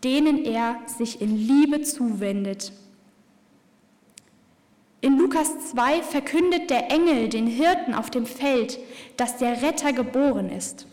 denen 0.03 0.45
er 0.45 0.79
sich 0.85 1.21
in 1.21 1.35
Liebe 1.35 1.81
zuwendet. 1.81 2.71
In 5.01 5.17
Lukas 5.17 5.71
2 5.71 6.01
verkündet 6.01 6.69
der 6.69 6.91
Engel 6.91 7.29
den 7.29 7.47
Hirten 7.47 7.93
auf 7.93 8.09
dem 8.09 8.25
Feld, 8.25 8.79
dass 9.17 9.37
der 9.37 9.61
Retter 9.61 9.93
geboren 9.93 10.49
ist. 10.49 10.85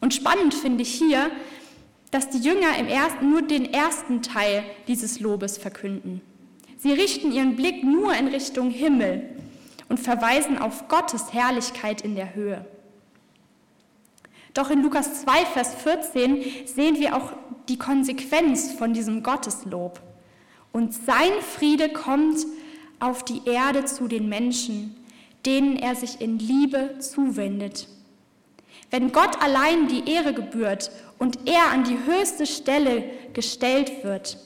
Und 0.00 0.12
spannend 0.12 0.52
finde 0.52 0.82
ich 0.82 0.92
hier, 0.94 1.30
dass 2.10 2.28
die 2.28 2.38
Jünger 2.38 2.76
im 2.78 2.86
ersten, 2.86 3.30
nur 3.30 3.42
den 3.42 3.72
ersten 3.72 4.22
Teil 4.22 4.62
dieses 4.86 5.20
Lobes 5.20 5.56
verkünden. 5.56 6.20
Sie 6.76 6.92
richten 6.92 7.32
ihren 7.32 7.56
Blick 7.56 7.82
nur 7.82 8.14
in 8.14 8.28
Richtung 8.28 8.70
Himmel 8.70 9.30
und 9.88 9.98
verweisen 9.98 10.58
auf 10.58 10.88
Gottes 10.88 11.32
Herrlichkeit 11.32 12.02
in 12.02 12.14
der 12.14 12.34
Höhe. 12.34 12.66
Doch 14.54 14.70
in 14.70 14.82
Lukas 14.82 15.22
2, 15.22 15.46
Vers 15.46 15.74
14 15.74 16.44
sehen 16.66 16.98
wir 16.98 17.16
auch 17.16 17.32
die 17.68 17.78
Konsequenz 17.78 18.72
von 18.72 18.94
diesem 18.94 19.22
Gotteslob. 19.24 20.00
Und 20.72 20.94
sein 20.94 21.32
Friede 21.40 21.88
kommt 21.88 22.46
auf 23.00 23.24
die 23.24 23.42
Erde 23.46 23.84
zu 23.84 24.06
den 24.06 24.28
Menschen, 24.28 24.96
denen 25.44 25.76
er 25.76 25.96
sich 25.96 26.20
in 26.20 26.38
Liebe 26.38 26.98
zuwendet. 27.00 27.88
Wenn 28.90 29.10
Gott 29.10 29.42
allein 29.42 29.88
die 29.88 30.08
Ehre 30.08 30.32
gebührt 30.32 30.90
und 31.18 31.48
er 31.48 31.72
an 31.72 31.84
die 31.84 31.98
höchste 32.06 32.46
Stelle 32.46 33.04
gestellt 33.32 34.04
wird, 34.04 34.38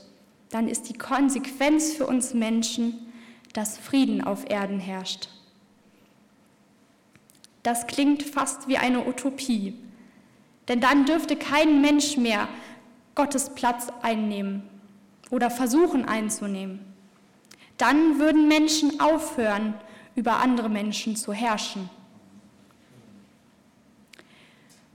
dann 0.50 0.68
ist 0.68 0.88
die 0.88 0.96
Konsequenz 0.96 1.92
für 1.92 2.06
uns 2.06 2.32
Menschen, 2.32 3.12
dass 3.52 3.76
Frieden 3.76 4.24
auf 4.24 4.48
Erden 4.48 4.80
herrscht. 4.80 5.28
Das 7.62 7.86
klingt 7.86 8.22
fast 8.22 8.68
wie 8.68 8.78
eine 8.78 9.06
Utopie, 9.06 9.74
denn 10.68 10.80
dann 10.80 11.06
dürfte 11.06 11.36
kein 11.36 11.80
Mensch 11.80 12.16
mehr 12.16 12.48
Gottes 13.14 13.50
Platz 13.54 13.88
einnehmen 14.02 14.62
oder 15.30 15.50
versuchen 15.50 16.04
einzunehmen. 16.04 16.80
Dann 17.78 18.18
würden 18.18 18.48
Menschen 18.48 19.00
aufhören, 19.00 19.74
über 20.14 20.36
andere 20.38 20.68
Menschen 20.68 21.16
zu 21.16 21.32
herrschen. 21.32 21.88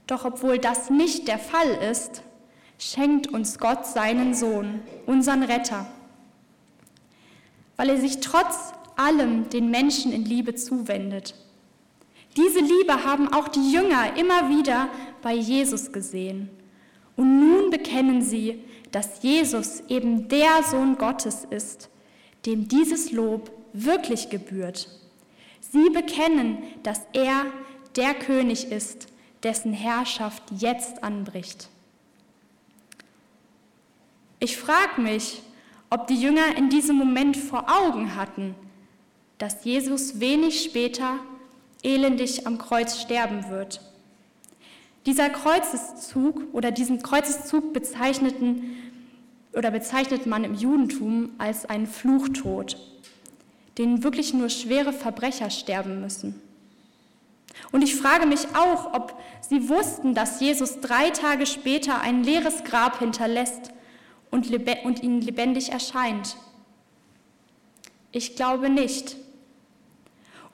Doch 0.06 0.24
obwohl 0.24 0.58
das 0.58 0.90
nicht 0.90 1.28
der 1.28 1.38
Fall 1.38 1.68
ist, 1.90 2.22
schenkt 2.78 3.26
uns 3.28 3.58
Gott 3.58 3.86
seinen 3.86 4.34
Sohn, 4.34 4.82
unseren 5.06 5.42
Retter, 5.42 5.86
weil 7.76 7.88
er 7.88 7.98
sich 7.98 8.20
trotz 8.20 8.74
allem 8.96 9.48
den 9.48 9.70
Menschen 9.70 10.12
in 10.12 10.24
Liebe 10.24 10.54
zuwendet. 10.54 11.34
Diese 12.36 12.60
Liebe 12.60 13.04
haben 13.04 13.32
auch 13.32 13.48
die 13.48 13.72
Jünger 13.72 14.16
immer 14.16 14.48
wieder 14.48 14.88
bei 15.22 15.34
Jesus 15.34 15.92
gesehen. 15.92 16.50
Und 17.16 17.40
nun 17.40 17.70
bekennen 17.70 18.22
sie, 18.22 18.62
dass 18.90 19.22
Jesus 19.22 19.82
eben 19.88 20.28
der 20.28 20.62
Sohn 20.62 20.98
Gottes 20.98 21.46
ist, 21.48 21.88
dem 22.46 22.68
dieses 22.68 23.12
Lob 23.12 23.52
wirklich 23.72 24.30
gebührt. 24.30 24.88
Sie 25.60 25.90
bekennen, 25.90 26.58
dass 26.82 27.00
er 27.12 27.46
der 27.96 28.14
König 28.14 28.70
ist, 28.70 29.08
dessen 29.42 29.72
Herrschaft 29.72 30.42
jetzt 30.58 31.02
anbricht. 31.02 31.68
Ich 34.40 34.56
frage 34.56 35.00
mich, 35.00 35.42
ob 35.90 36.06
die 36.06 36.20
Jünger 36.20 36.56
in 36.56 36.70
diesem 36.70 36.96
Moment 36.96 37.36
vor 37.36 37.66
Augen 37.68 38.16
hatten, 38.16 38.54
dass 39.38 39.64
Jesus 39.64 40.18
wenig 40.20 40.62
später 40.62 41.18
elendig 41.84 42.46
am 42.46 42.58
Kreuz 42.58 43.00
sterben 43.00 43.48
wird. 43.48 43.80
Dieser 45.06 45.28
Kreuzeszug 45.28 46.42
oder 46.52 46.70
diesen 46.70 47.02
Kreuzeszug 47.02 47.72
bezeichneten 47.72 48.76
oder 49.52 49.70
bezeichnet 49.70 50.26
man 50.26 50.44
im 50.44 50.54
Judentum 50.54 51.30
als 51.38 51.66
einen 51.66 51.86
Fluchtod, 51.86 52.76
den 53.78 54.02
wirklich 54.02 54.34
nur 54.34 54.48
schwere 54.48 54.92
Verbrecher 54.92 55.50
sterben 55.50 56.00
müssen. 56.00 56.40
Und 57.70 57.82
ich 57.82 57.94
frage 57.94 58.26
mich 58.26 58.46
auch, 58.54 58.94
ob 58.94 59.20
sie 59.40 59.68
wussten, 59.68 60.14
dass 60.14 60.40
Jesus 60.40 60.80
drei 60.80 61.10
Tage 61.10 61.46
später 61.46 62.00
ein 62.00 62.24
leeres 62.24 62.64
Grab 62.64 62.98
hinterlässt 62.98 63.72
und, 64.30 64.50
und 64.84 65.02
ihnen 65.02 65.20
lebendig 65.20 65.70
erscheint. 65.70 66.36
Ich 68.10 68.36
glaube 68.36 68.70
nicht. 68.70 69.16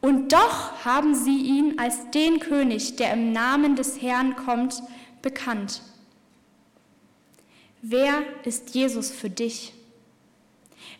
Und 0.00 0.32
doch 0.32 0.84
haben 0.84 1.14
sie 1.14 1.38
ihn 1.38 1.78
als 1.78 2.10
den 2.10 2.40
König, 2.40 2.96
der 2.96 3.12
im 3.12 3.32
Namen 3.32 3.76
des 3.76 4.00
Herrn 4.00 4.34
kommt, 4.36 4.82
bekannt. 5.20 5.82
Wer 7.82 8.22
ist 8.44 8.74
Jesus 8.74 9.10
für 9.10 9.30
dich? 9.30 9.74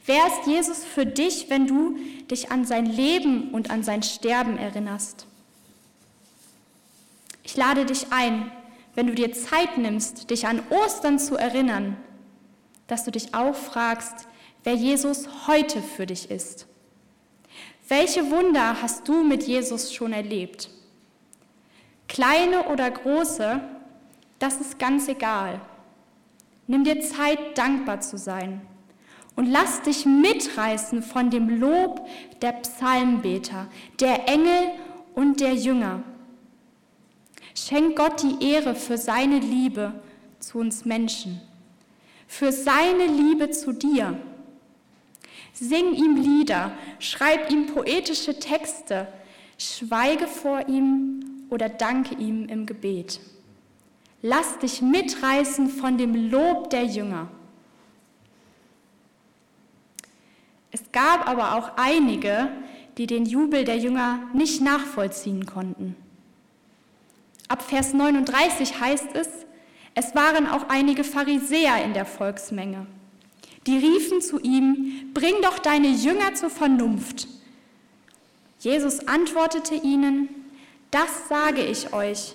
Wer 0.07 0.26
ist 0.26 0.47
Jesus 0.47 0.85
für 0.85 1.07
dich, 1.07 1.49
wenn 1.49 1.66
du 1.66 1.96
dich 2.31 2.51
an 2.51 2.64
sein 2.64 2.87
Leben 2.87 3.51
und 3.51 3.70
an 3.70 3.83
sein 3.83 4.03
Sterben 4.03 4.59
erinnerst? 4.59 5.27
Ich 7.42 7.57
lade 7.57 7.85
dich 7.85 8.07
ein, 8.11 8.51
wenn 8.94 9.07
du 9.07 9.14
dir 9.14 9.33
Zeit 9.33 9.79
nimmst, 9.79 10.31
dich 10.31 10.46
an 10.46 10.62
Ostern 10.70 11.18
zu 11.18 11.37
erinnern, 11.37 11.96
dass 12.87 13.05
du 13.05 13.11
dich 13.11 13.35
auch 13.35 13.55
fragst, 13.55 14.27
wer 14.64 14.74
Jesus 14.74 15.46
heute 15.46 15.83
für 15.83 16.07
dich 16.07 16.31
ist. 16.31 16.66
Welche 17.88 18.31
Wunder 18.31 18.81
hast 18.81 19.09
du 19.09 19.25
mit 19.25 19.42
Jesus 19.44 19.92
schon 19.92 20.12
erlebt? 20.12 20.70
Kleine 22.09 22.68
oder 22.68 22.90
große, 22.90 23.61
das 24.38 24.61
ist 24.61 24.79
ganz 24.79 25.09
egal. 25.09 25.61
Nimm 26.66 26.85
dir 26.85 27.01
Zeit, 27.01 27.59
dankbar 27.59 28.01
zu 28.01 28.16
sein. 28.16 28.61
Und 29.37 29.51
lass 29.51 29.83
dich 29.83 30.07
mitreißen 30.07 31.03
von 31.03 31.31
dem 31.31 31.49
Lob 31.61 32.07
der 32.42 32.53
Psalmbeter, 32.53 33.68
der 33.99 34.29
Engel 34.29 34.70
und 35.14 35.40
der 35.40 35.55
Jünger. 35.55 36.03
Schenk 37.55 37.96
Gott 37.96 38.23
die 38.23 38.53
Ehre 38.53 38.75
für 38.75 38.99
seine 38.99 39.38
Liebe 39.38 39.92
zu 40.38 40.59
uns 40.59 40.85
Menschen, 40.85 41.40
für 42.27 42.53
seine 42.53 43.07
Liebe 43.07 43.51
zu 43.51 43.73
dir. 43.73 44.16
Sing 45.61 45.92
ihm 45.92 46.16
Lieder, 46.16 46.73
schreib 47.01 47.51
ihm 47.51 47.66
poetische 47.66 48.38
Texte, 48.38 49.07
schweige 49.59 50.27
vor 50.27 50.66
ihm 50.68 51.44
oder 51.51 51.68
danke 51.68 52.14
ihm 52.14 52.46
im 52.46 52.64
Gebet. 52.64 53.20
Lass 54.23 54.59
dich 54.59 54.81
mitreißen 54.81 55.68
von 55.68 55.99
dem 55.99 56.31
Lob 56.31 56.70
der 56.70 56.85
Jünger. 56.87 57.29
Es 60.70 60.90
gab 60.92 61.29
aber 61.29 61.55
auch 61.55 61.73
einige, 61.77 62.49
die 62.96 63.07
den 63.07 63.27
Jubel 63.27 63.64
der 63.64 63.77
Jünger 63.77 64.20
nicht 64.33 64.62
nachvollziehen 64.62 65.44
konnten. 65.44 65.94
Ab 67.49 67.61
Vers 67.61 67.92
39 67.92 68.81
heißt 68.81 69.09
es, 69.12 69.29
es 69.94 70.14
waren 70.14 70.46
auch 70.46 70.70
einige 70.70 71.05
Pharisäer 71.05 71.85
in 71.85 71.92
der 71.92 72.07
Volksmenge. 72.07 72.87
Die 73.66 73.77
riefen 73.77 74.23
zu 74.23 74.38
ihm, 74.40 75.11
bring 75.12 75.35
doch 75.42 75.59
deine 75.59 75.88
Jünger 75.88 76.35
zur 76.35 76.51
Vernunft. 76.51 77.29
Jesus 78.59 79.07
antwortete 79.07 79.75
ihnen, 79.75 80.29
das 80.90 81.29
sage 81.29 81.62
ich 81.64 81.92
euch, 81.92 82.35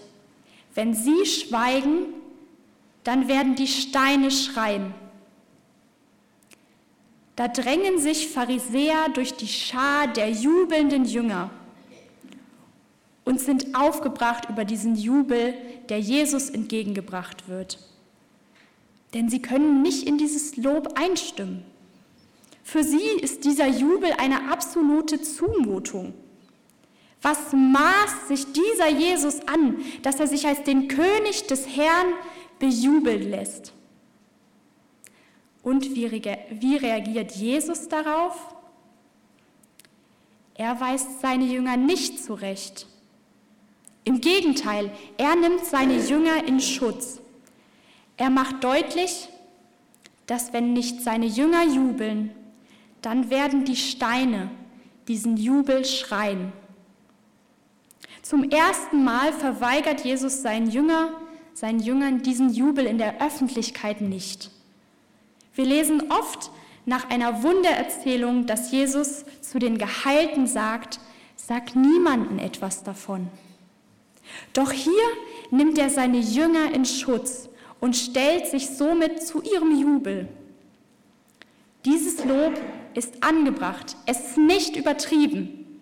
wenn 0.76 0.94
sie 0.94 1.26
schweigen, 1.26 2.14
dann 3.04 3.28
werden 3.28 3.56
die 3.56 3.68
Steine 3.68 4.32
schreien. 4.32 4.94
Da 7.36 7.48
drängen 7.48 8.00
sich 8.00 8.30
Pharisäer 8.30 9.10
durch 9.14 9.34
die 9.34 9.48
Schar 9.48 10.08
der 10.08 10.32
jubelnden 10.32 11.06
Jünger 11.06 11.50
und 13.26 13.42
sind 13.42 13.76
aufgebracht 13.76 14.48
über 14.50 14.64
diesen 14.64 14.96
Jubel, 14.96 15.54
der 15.90 16.00
Jesus 16.00 16.50
entgegengebracht 16.50 17.50
wird 17.50 17.80
denn 19.16 19.30
sie 19.30 19.42
können 19.42 19.82
nicht 19.82 20.06
in 20.06 20.18
dieses 20.18 20.58
Lob 20.58 21.00
einstimmen. 21.00 21.64
Für 22.64 22.84
sie 22.84 23.08
ist 23.22 23.46
dieser 23.46 23.68
Jubel 23.68 24.12
eine 24.18 24.52
absolute 24.52 25.22
Zumutung. 25.22 26.14
Was 27.22 27.54
maßt 27.54 28.28
sich 28.28 28.46
dieser 28.52 28.90
Jesus 28.90 29.40
an, 29.48 29.78
dass 30.02 30.20
er 30.20 30.28
sich 30.28 30.46
als 30.46 30.64
den 30.64 30.90
König 30.90 31.48
des 31.48 31.66
Herrn 31.66 32.08
bejubeln 32.60 33.32
lässt? 33.32 33.72
Und 35.64 35.96
wie, 35.96 36.06
reagiert 36.76 37.32
Jesus 37.32 37.88
darauf? 37.88 38.54
Er 40.56 40.80
weist 40.82 41.22
seine 41.22 41.46
Jünger 41.46 41.78
nicht 41.78 42.22
zurecht. 42.22 42.86
Im 44.04 44.20
Gegenteil, 44.20 44.92
er 45.18 45.36
nimmt 45.38 45.66
seine 45.66 45.98
Jünger 46.06 46.46
in 46.46 46.60
Schutz. 46.60 47.22
Er 48.18 48.30
macht 48.30 48.64
deutlich, 48.64 49.30
dass 50.26 50.54
wenn 50.54 50.74
nicht 50.74 51.02
seine 51.02 51.26
Jünger 51.26 51.64
jubeln, 51.66 52.32
dann 53.02 53.30
werden 53.30 53.66
die 53.66 53.76
Steine 53.76 54.50
diesen 55.08 55.38
Jubel 55.38 55.86
schreien. 55.86 56.52
Zum 58.22 58.44
ersten 58.50 59.04
Mal 59.04 59.34
verweigert 59.34 60.04
Jesus 60.04 60.42
seinen, 60.42 60.70
Jünger, 60.70 61.12
seinen 61.54 61.80
Jüngern 61.80 62.24
diesen 62.24 62.52
Jubel 62.52 62.86
in 62.86 62.98
der 62.98 63.22
Öffentlichkeit 63.22 64.02
nicht. 64.02 64.50
Wir 65.54 65.66
lesen 65.66 66.12
oft 66.12 66.50
nach 66.86 67.10
einer 67.10 67.44
Wundererzählung, 67.44 68.48
dass 68.48 68.72
Jesus 68.72 69.26
zu 69.42 69.60
den 69.60 69.78
Geheilten 69.78 70.48
sagt, 70.48 71.00
sag 71.36 71.76
niemanden 71.76 72.40
etwas 72.40 72.84
davon. 72.84 73.28
Doch 74.54 74.72
hier 74.72 74.94
nimmt 75.52 75.78
er 75.78 75.92
seine 75.92 76.18
Jünger 76.18 76.74
in 76.74 76.86
Schutz 76.86 77.50
und 77.80 77.96
stellt 77.96 78.48
sich 78.48 78.70
somit 78.70 79.26
zu 79.26 79.42
ihrem 79.42 79.80
Jubel. 79.80 80.28
Dieses 81.86 82.24
Lob 82.26 82.54
ist 82.94 83.24
angebracht, 83.24 83.96
es 84.06 84.20
ist 84.20 84.38
nicht 84.38 84.76
übertrieben. 84.76 85.82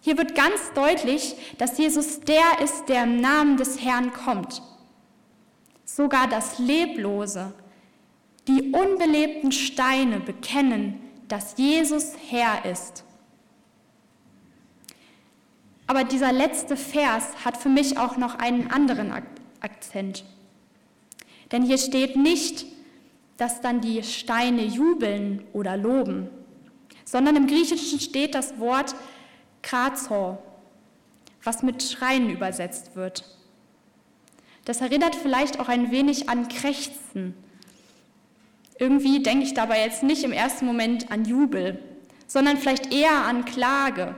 Hier 0.00 0.18
wird 0.18 0.34
ganz 0.34 0.72
deutlich, 0.74 1.34
dass 1.58 1.78
Jesus 1.78 2.20
der 2.20 2.60
ist, 2.62 2.88
der 2.88 3.04
im 3.04 3.20
Namen 3.20 3.56
des 3.56 3.80
Herrn 3.82 4.12
kommt. 4.12 4.62
sogar 5.84 6.28
das 6.28 6.58
Leblose, 6.58 7.52
die 8.46 8.70
unbelebten 8.72 9.50
Steine 9.52 10.20
bekennen, 10.20 11.00
dass 11.26 11.56
Jesus 11.56 12.12
Herr 12.30 12.64
ist. 12.64 13.04
Aber 15.86 16.04
dieser 16.04 16.32
letzte 16.32 16.76
Vers 16.76 17.44
hat 17.44 17.56
für 17.56 17.70
mich 17.70 17.98
auch 17.98 18.16
noch 18.16 18.36
einen 18.38 18.70
anderen 18.70 19.12
Akzent. 19.60 20.24
Denn 21.52 21.62
hier 21.62 21.78
steht 21.78 22.16
nicht, 22.16 22.66
dass 23.36 23.60
dann 23.60 23.80
die 23.80 24.02
Steine 24.02 24.64
jubeln 24.64 25.44
oder 25.52 25.76
loben, 25.76 26.28
sondern 27.04 27.36
im 27.36 27.46
Griechischen 27.46 28.00
steht 28.00 28.34
das 28.34 28.58
Wort 28.58 28.94
krazor, 29.62 30.42
was 31.42 31.62
mit 31.62 31.82
Schreien 31.82 32.30
übersetzt 32.30 32.96
wird. 32.96 33.24
Das 34.64 34.80
erinnert 34.82 35.14
vielleicht 35.14 35.60
auch 35.60 35.68
ein 35.68 35.90
wenig 35.90 36.28
an 36.28 36.48
Krächzen. 36.48 37.34
Irgendwie 38.78 39.22
denke 39.22 39.44
ich 39.44 39.54
dabei 39.54 39.82
jetzt 39.82 40.02
nicht 40.02 40.24
im 40.24 40.32
ersten 40.32 40.66
Moment 40.66 41.10
an 41.10 41.24
Jubel, 41.24 41.82
sondern 42.26 42.58
vielleicht 42.58 42.92
eher 42.92 43.24
an 43.24 43.44
Klage. 43.44 44.14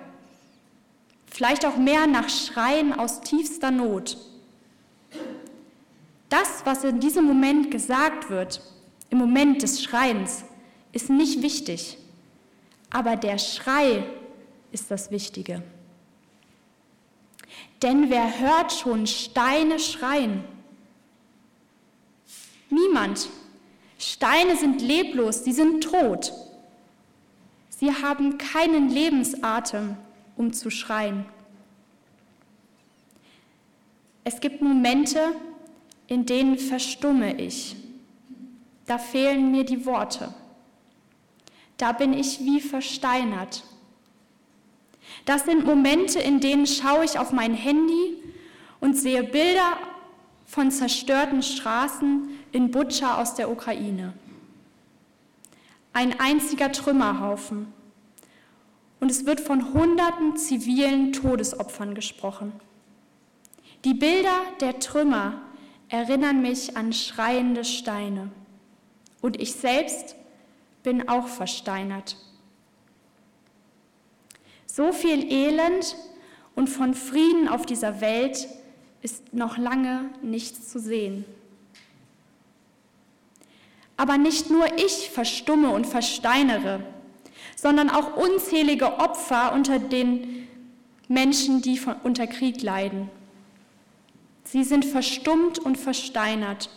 Vielleicht 1.26 1.64
auch 1.64 1.76
mehr 1.76 2.06
nach 2.06 2.28
Schreien 2.28 2.92
aus 2.92 3.20
tiefster 3.20 3.70
Not. 3.70 4.18
Das, 6.30 6.64
was 6.64 6.84
in 6.84 7.00
diesem 7.00 7.26
Moment 7.26 7.70
gesagt 7.70 8.30
wird, 8.30 8.62
im 9.10 9.18
Moment 9.18 9.62
des 9.62 9.82
Schreiens, 9.82 10.44
ist 10.92 11.10
nicht 11.10 11.42
wichtig. 11.42 11.98
Aber 12.88 13.16
der 13.16 13.36
Schrei 13.38 14.04
ist 14.72 14.90
das 14.90 15.10
Wichtige. 15.10 15.62
Denn 17.82 18.10
wer 18.10 18.40
hört 18.40 18.72
schon 18.72 19.06
Steine 19.06 19.78
schreien? 19.78 20.44
Niemand. 22.68 23.28
Steine 23.98 24.56
sind 24.56 24.80
leblos, 24.80 25.44
sie 25.44 25.52
sind 25.52 25.82
tot. 25.82 26.32
Sie 27.70 27.92
haben 27.92 28.38
keinen 28.38 28.88
Lebensatem, 28.88 29.96
um 30.36 30.52
zu 30.52 30.70
schreien. 30.70 31.26
Es 34.22 34.40
gibt 34.40 34.62
Momente, 34.62 35.32
in 36.10 36.26
denen 36.26 36.58
verstumme 36.58 37.40
ich. 37.40 37.76
Da 38.86 38.98
fehlen 38.98 39.52
mir 39.52 39.64
die 39.64 39.86
Worte. 39.86 40.34
Da 41.76 41.92
bin 41.92 42.12
ich 42.12 42.40
wie 42.40 42.60
versteinert. 42.60 43.62
Das 45.24 45.44
sind 45.44 45.64
Momente, 45.64 46.18
in 46.18 46.40
denen 46.40 46.66
schaue 46.66 47.04
ich 47.04 47.18
auf 47.18 47.32
mein 47.32 47.54
Handy 47.54 48.18
und 48.80 48.96
sehe 48.96 49.22
Bilder 49.22 49.78
von 50.46 50.72
zerstörten 50.72 51.44
Straßen 51.44 52.28
in 52.50 52.72
Butscha 52.72 53.20
aus 53.22 53.34
der 53.34 53.48
Ukraine. 53.48 54.12
Ein 55.92 56.18
einziger 56.18 56.72
Trümmerhaufen. 56.72 57.72
Und 58.98 59.12
es 59.12 59.26
wird 59.26 59.40
von 59.40 59.72
hunderten 59.72 60.36
zivilen 60.36 61.12
Todesopfern 61.12 61.94
gesprochen. 61.94 62.52
Die 63.84 63.94
Bilder 63.94 64.40
der 64.60 64.80
Trümmer 64.80 65.40
erinnern 65.90 66.40
mich 66.40 66.76
an 66.76 66.92
schreiende 66.92 67.64
Steine. 67.64 68.30
Und 69.20 69.40
ich 69.40 69.52
selbst 69.52 70.16
bin 70.82 71.08
auch 71.08 71.26
versteinert. 71.26 72.16
So 74.66 74.92
viel 74.92 75.30
Elend 75.30 75.96
und 76.54 76.68
von 76.68 76.94
Frieden 76.94 77.48
auf 77.48 77.66
dieser 77.66 78.00
Welt 78.00 78.48
ist 79.02 79.34
noch 79.34 79.58
lange 79.58 80.10
nicht 80.22 80.68
zu 80.68 80.78
sehen. 80.78 81.24
Aber 83.96 84.16
nicht 84.16 84.48
nur 84.48 84.64
ich 84.78 85.10
verstumme 85.10 85.70
und 85.70 85.86
versteinere, 85.86 86.80
sondern 87.56 87.90
auch 87.90 88.16
unzählige 88.16 88.98
Opfer 88.98 89.52
unter 89.52 89.78
den 89.78 90.48
Menschen, 91.08 91.60
die 91.60 91.76
von, 91.76 91.96
unter 92.04 92.26
Krieg 92.26 92.62
leiden. 92.62 93.10
Sie 94.50 94.64
sind 94.64 94.84
verstummt 94.84 95.60
und 95.60 95.78
versteinert 95.78 96.70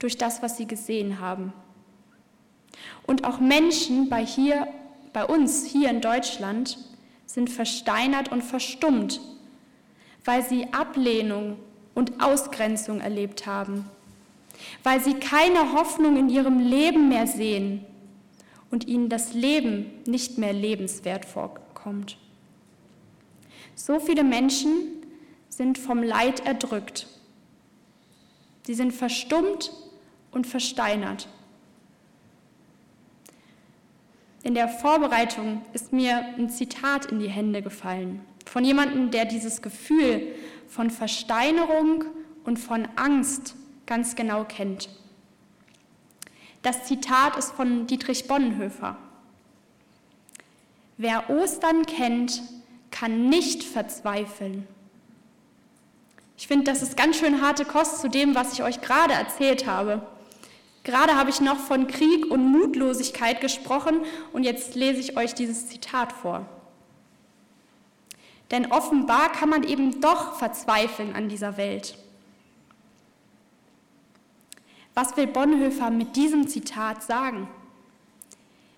durch 0.00 0.18
das, 0.18 0.42
was 0.42 0.56
sie 0.56 0.66
gesehen 0.66 1.20
haben. 1.20 1.52
Und 3.06 3.22
auch 3.22 3.38
Menschen 3.38 4.08
bei, 4.08 4.26
hier, 4.26 4.66
bei 5.12 5.24
uns 5.24 5.64
hier 5.64 5.88
in 5.88 6.00
Deutschland 6.00 6.78
sind 7.26 7.48
versteinert 7.48 8.32
und 8.32 8.42
verstummt, 8.42 9.20
weil 10.24 10.44
sie 10.44 10.66
Ablehnung 10.72 11.58
und 11.94 12.20
Ausgrenzung 12.20 13.00
erlebt 13.00 13.46
haben, 13.46 13.84
weil 14.82 15.00
sie 15.00 15.14
keine 15.14 15.74
Hoffnung 15.74 16.16
in 16.16 16.28
ihrem 16.28 16.58
Leben 16.58 17.08
mehr 17.08 17.28
sehen 17.28 17.86
und 18.72 18.88
ihnen 18.88 19.08
das 19.08 19.32
Leben 19.32 19.92
nicht 20.06 20.38
mehr 20.38 20.52
lebenswert 20.52 21.24
vorkommt. 21.24 22.18
So 23.76 24.00
viele 24.00 24.24
Menschen 24.24 24.99
sind 25.50 25.76
vom 25.76 26.02
Leid 26.02 26.46
erdrückt. 26.46 27.06
Sie 28.66 28.74
sind 28.74 28.92
verstummt 28.92 29.70
und 30.30 30.46
versteinert. 30.46 31.28
In 34.42 34.54
der 34.54 34.68
Vorbereitung 34.68 35.60
ist 35.74 35.92
mir 35.92 36.24
ein 36.38 36.48
Zitat 36.48 37.06
in 37.06 37.20
die 37.20 37.28
Hände 37.28 37.60
gefallen 37.60 38.24
von 38.50 38.64
jemandem, 38.64 39.12
der 39.12 39.26
dieses 39.26 39.62
Gefühl 39.62 40.34
von 40.66 40.90
Versteinerung 40.90 42.04
und 42.44 42.58
von 42.58 42.88
Angst 42.96 43.54
ganz 43.86 44.16
genau 44.16 44.44
kennt. 44.44 44.88
Das 46.62 46.84
Zitat 46.84 47.36
ist 47.36 47.52
von 47.52 47.86
Dietrich 47.86 48.26
Bonhoeffer. 48.26 48.96
Wer 50.96 51.30
Ostern 51.30 51.86
kennt, 51.86 52.42
kann 52.90 53.28
nicht 53.28 53.62
verzweifeln. 53.62 54.66
Ich 56.40 56.48
finde, 56.48 56.64
das 56.64 56.80
ist 56.80 56.96
ganz 56.96 57.18
schön 57.18 57.42
harte 57.42 57.66
Kost 57.66 58.00
zu 58.00 58.08
dem, 58.08 58.34
was 58.34 58.54
ich 58.54 58.62
euch 58.62 58.80
gerade 58.80 59.12
erzählt 59.12 59.66
habe. 59.66 60.00
Gerade 60.84 61.14
habe 61.14 61.28
ich 61.28 61.42
noch 61.42 61.58
von 61.58 61.86
Krieg 61.86 62.30
und 62.30 62.50
Mutlosigkeit 62.50 63.42
gesprochen 63.42 64.00
und 64.32 64.44
jetzt 64.44 64.74
lese 64.74 65.00
ich 65.00 65.18
euch 65.18 65.34
dieses 65.34 65.68
Zitat 65.68 66.14
vor. 66.14 66.46
Denn 68.50 68.72
offenbar 68.72 69.30
kann 69.32 69.50
man 69.50 69.64
eben 69.64 70.00
doch 70.00 70.38
verzweifeln 70.38 71.14
an 71.14 71.28
dieser 71.28 71.58
Welt. 71.58 71.98
Was 74.94 75.18
will 75.18 75.26
Bonhoeffer 75.26 75.90
mit 75.90 76.16
diesem 76.16 76.48
Zitat 76.48 77.02
sagen? 77.02 77.48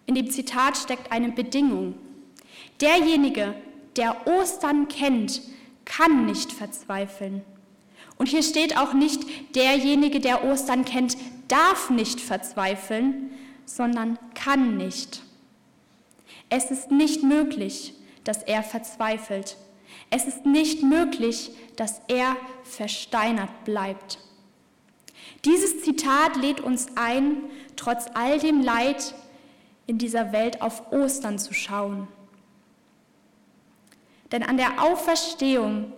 In 0.07 0.17
dem 0.17 0.29
Zitat 0.33 0.77
steckt 0.77 1.13
eine 1.13 1.31
Bedingung. 1.31 1.95
Derjenige, 2.81 3.55
der 3.95 4.27
Ostern 4.27 4.89
kennt, 4.89 5.43
kann 5.85 6.27
nicht 6.27 6.53
verzweifeln. 6.53 7.45
Und 8.23 8.29
hier 8.29 8.45
steht 8.45 8.77
auch 8.77 8.93
nicht, 8.93 9.57
derjenige, 9.57 10.21
der 10.21 10.45
Ostern 10.45 10.85
kennt, 10.85 11.17
darf 11.49 11.91
nicht 11.91 12.21
verzweifeln, 12.21 13.33
sondern 13.67 14.17
kann 14.37 14.77
nicht. 14.77 15.25
Es 16.49 16.71
ist 16.71 16.93
nicht 16.93 17.25
möglich, 17.25 17.95
dass 18.23 18.45
er 18.45 18.63
verzweifelt. 18.63 19.57
Es 20.11 20.29
ist 20.29 20.47
nicht 20.47 20.85
möglich, 20.85 21.51
dass 21.75 22.01
er 22.07 22.37
versteinert 22.63 23.65
bleibt. 23.65 24.21
Dieses 25.45 25.83
Zitat 25.83 26.37
lädt 26.37 26.61
uns 26.61 26.87
ein, 26.95 27.39
trotz 27.75 28.07
all 28.15 28.39
dem 28.39 28.63
Leid 28.63 29.17
in 29.89 29.99
dieser 29.99 30.31
Welt 30.31 30.63
auf 30.63 30.93
Ostern 30.93 31.41
zu 31.41 31.53
schauen. 31.55 32.07
Denn 34.31 34.45
an 34.45 34.59
der 34.59 34.81
Auferstehung 34.81 35.93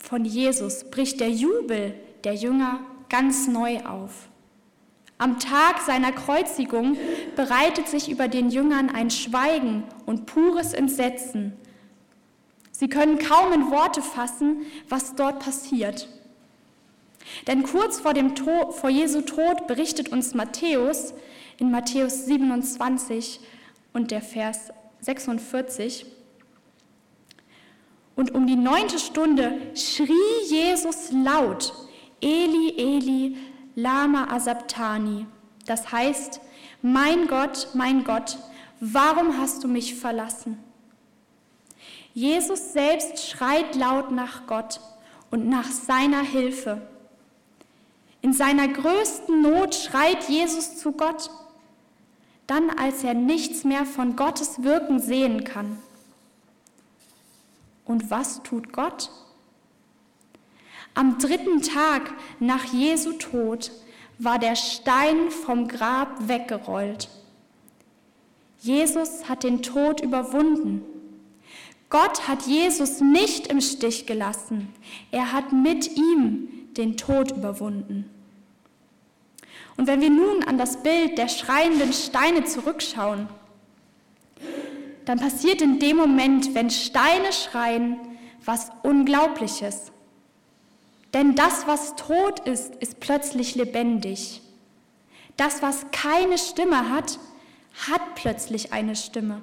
von 0.00 0.24
Jesus 0.24 0.84
bricht 0.90 1.20
der 1.20 1.30
Jubel 1.30 1.94
der 2.24 2.34
Jünger 2.34 2.80
ganz 3.08 3.46
neu 3.46 3.80
auf. 3.84 4.28
Am 5.18 5.38
Tag 5.38 5.80
seiner 5.82 6.12
Kreuzigung 6.12 6.96
bereitet 7.36 7.88
sich 7.88 8.10
über 8.10 8.26
den 8.26 8.50
Jüngern 8.50 8.88
ein 8.88 9.10
Schweigen 9.10 9.84
und 10.06 10.24
pures 10.24 10.72
Entsetzen. 10.72 11.52
Sie 12.72 12.88
können 12.88 13.18
kaum 13.18 13.52
in 13.52 13.70
Worte 13.70 14.00
fassen, 14.00 14.62
was 14.88 15.14
dort 15.14 15.40
passiert. 15.40 16.08
Denn 17.46 17.62
kurz 17.62 18.00
vor, 18.00 18.14
dem 18.14 18.34
Tod, 18.34 18.74
vor 18.74 18.88
Jesu 18.88 19.20
Tod 19.20 19.66
berichtet 19.66 20.08
uns 20.08 20.32
Matthäus 20.34 21.12
in 21.58 21.70
Matthäus 21.70 22.24
27 22.24 23.40
und 23.92 24.10
der 24.10 24.22
Vers 24.22 24.72
46, 25.02 26.06
und 28.20 28.34
um 28.34 28.46
die 28.46 28.54
neunte 28.54 28.98
Stunde 28.98 29.58
schrie 29.74 30.12
Jesus 30.46 31.10
laut, 31.10 31.72
Eli, 32.20 32.74
Eli, 32.76 33.36
lama 33.76 34.26
asabtani. 34.30 35.24
Das 35.64 35.90
heißt, 35.90 36.38
mein 36.82 37.28
Gott, 37.28 37.68
mein 37.72 38.04
Gott, 38.04 38.36
warum 38.78 39.38
hast 39.38 39.64
du 39.64 39.68
mich 39.68 39.94
verlassen? 39.94 40.62
Jesus 42.12 42.74
selbst 42.74 43.26
schreit 43.26 43.74
laut 43.74 44.10
nach 44.10 44.46
Gott 44.46 44.82
und 45.30 45.48
nach 45.48 45.70
seiner 45.70 46.20
Hilfe. 46.20 46.82
In 48.20 48.34
seiner 48.34 48.68
größten 48.68 49.40
Not 49.40 49.74
schreit 49.74 50.28
Jesus 50.28 50.76
zu 50.76 50.92
Gott, 50.92 51.30
dann 52.46 52.68
als 52.68 53.02
er 53.02 53.14
nichts 53.14 53.64
mehr 53.64 53.86
von 53.86 54.14
Gottes 54.14 54.62
Wirken 54.62 54.98
sehen 54.98 55.42
kann. 55.44 55.78
Und 57.90 58.08
was 58.08 58.44
tut 58.44 58.72
Gott? 58.72 59.10
Am 60.94 61.18
dritten 61.18 61.60
Tag 61.60 62.14
nach 62.38 62.66
Jesu 62.66 63.14
Tod 63.14 63.72
war 64.20 64.38
der 64.38 64.54
Stein 64.54 65.32
vom 65.32 65.66
Grab 65.66 66.28
weggerollt. 66.28 67.08
Jesus 68.60 69.28
hat 69.28 69.42
den 69.42 69.62
Tod 69.62 70.02
überwunden. 70.02 70.82
Gott 71.88 72.28
hat 72.28 72.42
Jesus 72.42 73.00
nicht 73.00 73.48
im 73.48 73.60
Stich 73.60 74.06
gelassen. 74.06 74.72
Er 75.10 75.32
hat 75.32 75.52
mit 75.52 75.96
ihm 75.96 76.48
den 76.76 76.96
Tod 76.96 77.32
überwunden. 77.32 78.08
Und 79.76 79.88
wenn 79.88 80.00
wir 80.00 80.10
nun 80.10 80.44
an 80.44 80.58
das 80.58 80.84
Bild 80.84 81.18
der 81.18 81.26
schreienden 81.26 81.92
Steine 81.92 82.44
zurückschauen, 82.44 83.26
dann 85.10 85.18
passiert 85.18 85.60
in 85.60 85.80
dem 85.80 85.96
Moment, 85.96 86.54
wenn 86.54 86.70
Steine 86.70 87.32
schreien, 87.32 87.98
was 88.44 88.70
Unglaubliches. 88.84 89.90
Denn 91.12 91.34
das, 91.34 91.66
was 91.66 91.96
tot 91.96 92.38
ist, 92.46 92.76
ist 92.76 93.00
plötzlich 93.00 93.56
lebendig. 93.56 94.40
Das, 95.36 95.62
was 95.62 95.86
keine 95.90 96.38
Stimme 96.38 96.90
hat, 96.90 97.18
hat 97.88 98.14
plötzlich 98.14 98.72
eine 98.72 98.94
Stimme. 98.94 99.42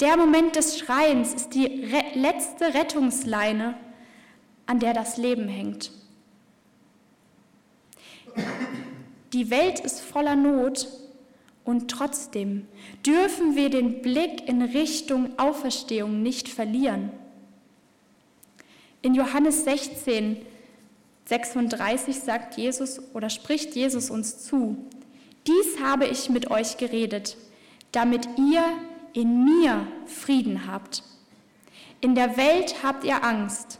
Der 0.00 0.16
Moment 0.16 0.56
des 0.56 0.78
Schreiens 0.78 1.34
ist 1.34 1.50
die 1.50 1.66
re 1.66 2.02
letzte 2.14 2.72
Rettungsleine, 2.72 3.74
an 4.64 4.78
der 4.78 4.94
das 4.94 5.18
Leben 5.18 5.46
hängt. 5.46 5.90
Die 9.34 9.50
Welt 9.50 9.80
ist 9.80 10.00
voller 10.00 10.36
Not 10.36 10.88
und 11.68 11.90
trotzdem 11.90 12.66
dürfen 13.04 13.54
wir 13.54 13.68
den 13.68 14.00
Blick 14.00 14.48
in 14.48 14.62
Richtung 14.62 15.38
Auferstehung 15.38 16.22
nicht 16.22 16.48
verlieren. 16.48 17.10
In 19.02 19.14
Johannes 19.14 19.64
16, 19.64 20.38
36 21.26 22.20
sagt 22.20 22.56
Jesus 22.56 23.02
oder 23.12 23.28
spricht 23.28 23.76
Jesus 23.76 24.08
uns 24.08 24.46
zu, 24.46 24.78
dies 25.46 25.78
habe 25.82 26.06
ich 26.06 26.30
mit 26.30 26.50
euch 26.50 26.78
geredet, 26.78 27.36
damit 27.92 28.26
ihr 28.38 28.64
in 29.12 29.44
mir 29.44 29.86
Frieden 30.06 30.66
habt. 30.66 31.02
In 32.00 32.14
der 32.14 32.38
Welt 32.38 32.76
habt 32.82 33.04
ihr 33.04 33.22
Angst, 33.22 33.78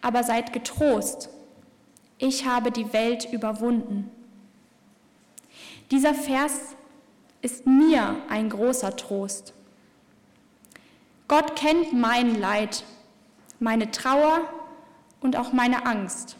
aber 0.00 0.24
seid 0.24 0.54
getrost. 0.54 1.28
Ich 2.16 2.46
habe 2.46 2.70
die 2.70 2.90
Welt 2.94 3.30
überwunden. 3.30 4.10
Dieser 5.90 6.14
Vers 6.14 6.74
ist 7.42 7.66
mir 7.66 8.16
ein 8.28 8.48
großer 8.48 8.96
Trost. 8.96 9.52
Gott 11.28 11.56
kennt 11.56 11.92
mein 11.92 12.40
Leid 12.40 12.84
meine 13.62 13.90
Trauer 13.90 14.40
und 15.20 15.36
auch 15.36 15.52
meine 15.52 15.86
Angst. 15.86 16.36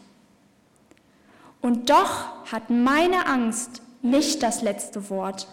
Und 1.61 1.89
doch 1.89 2.51
hat 2.51 2.69
meine 2.69 3.25
Angst 3.25 3.81
nicht 4.01 4.43
das 4.43 4.61
letzte 4.61 5.09
Wort, 5.09 5.47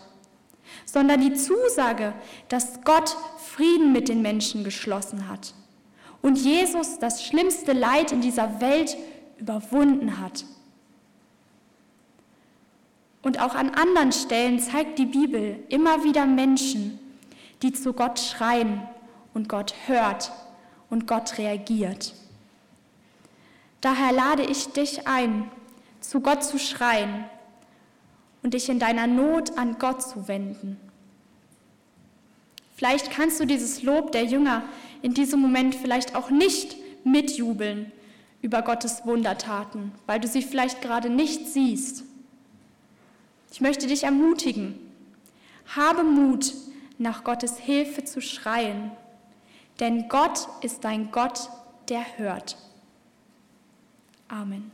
sondern 0.85 1.21
die 1.21 1.35
Zusage, 1.35 2.13
dass 2.49 2.83
Gott 2.83 3.17
Frieden 3.39 3.93
mit 3.93 4.09
den 4.09 4.21
Menschen 4.23 4.65
geschlossen 4.65 5.29
hat 5.29 5.55
und 6.21 6.37
Jesus 6.37 6.99
das 6.99 7.25
schlimmste 7.25 7.73
Leid 7.73 8.11
in 8.13 8.21
dieser 8.21 8.61
Welt 8.61 8.97
überwunden 9.39 10.21
hat. 10.21 10.45
Und 13.23 13.41
auch 13.41 13.55
an 13.55 13.71
anderen 13.71 14.13
Stellen 14.13 14.59
zeigt 14.61 14.99
die 14.99 15.07
Bibel 15.07 15.63
immer 15.69 16.05
wieder 16.05 16.27
Menschen, 16.27 16.99
die 17.63 17.73
zu 17.73 17.93
Gott 17.93 18.19
schreien 18.19 18.83
und 19.35 19.49
Gott 19.49 19.75
hört 19.87 20.33
und 20.89 21.07
Gott 21.07 21.39
reagiert. 21.39 22.15
Daher 23.81 24.13
lade 24.13 24.43
ich 24.43 24.69
dich 24.69 25.07
ein, 25.07 25.51
zu 26.01 26.21
Gott 26.21 26.45
zu 26.45 26.59
schreien 26.59 27.25
und 28.43 28.55
dich 28.55 28.69
in 28.69 28.79
deiner 28.79 29.07
Not 29.07 29.59
an 29.59 29.79
Gott 29.79 30.03
zu 30.03 30.29
wenden. 30.29 30.79
Vielleicht 32.77 33.11
kannst 33.11 33.39
du 33.41 33.45
dieses 33.45 33.83
Lob 33.83 34.13
der 34.13 34.25
Jünger 34.25 34.63
in 35.03 35.13
diesem 35.13 35.41
Moment 35.41 35.75
vielleicht 35.75 36.15
auch 36.15 36.31
nicht 36.31 36.77
mitjubeln 37.05 37.93
über 38.43 38.63
Gottes 38.63 39.05
Wundertaten, 39.05 39.93
weil 40.07 40.21
du 40.21 40.29
sie 40.29 40.43
vielleicht 40.43 40.81
gerade 40.81 41.11
nicht 41.11 41.47
siehst. 41.49 42.05
Ich 43.51 43.61
möchte 43.61 43.87
dich 43.87 44.05
ermutigen, 44.05 44.79
habe 45.77 46.03
Mut, 46.05 46.53
nach 46.99 47.25
Gottes 47.25 47.59
Hilfe 47.59 48.05
zu 48.05 48.21
schreien 48.21 48.93
denn 49.81 50.09
Gott 50.09 50.47
ist 50.61 50.85
ein 50.85 51.11
Gott, 51.11 51.49
der 51.89 52.19
hört. 52.19 52.57
Amen. 54.29 54.71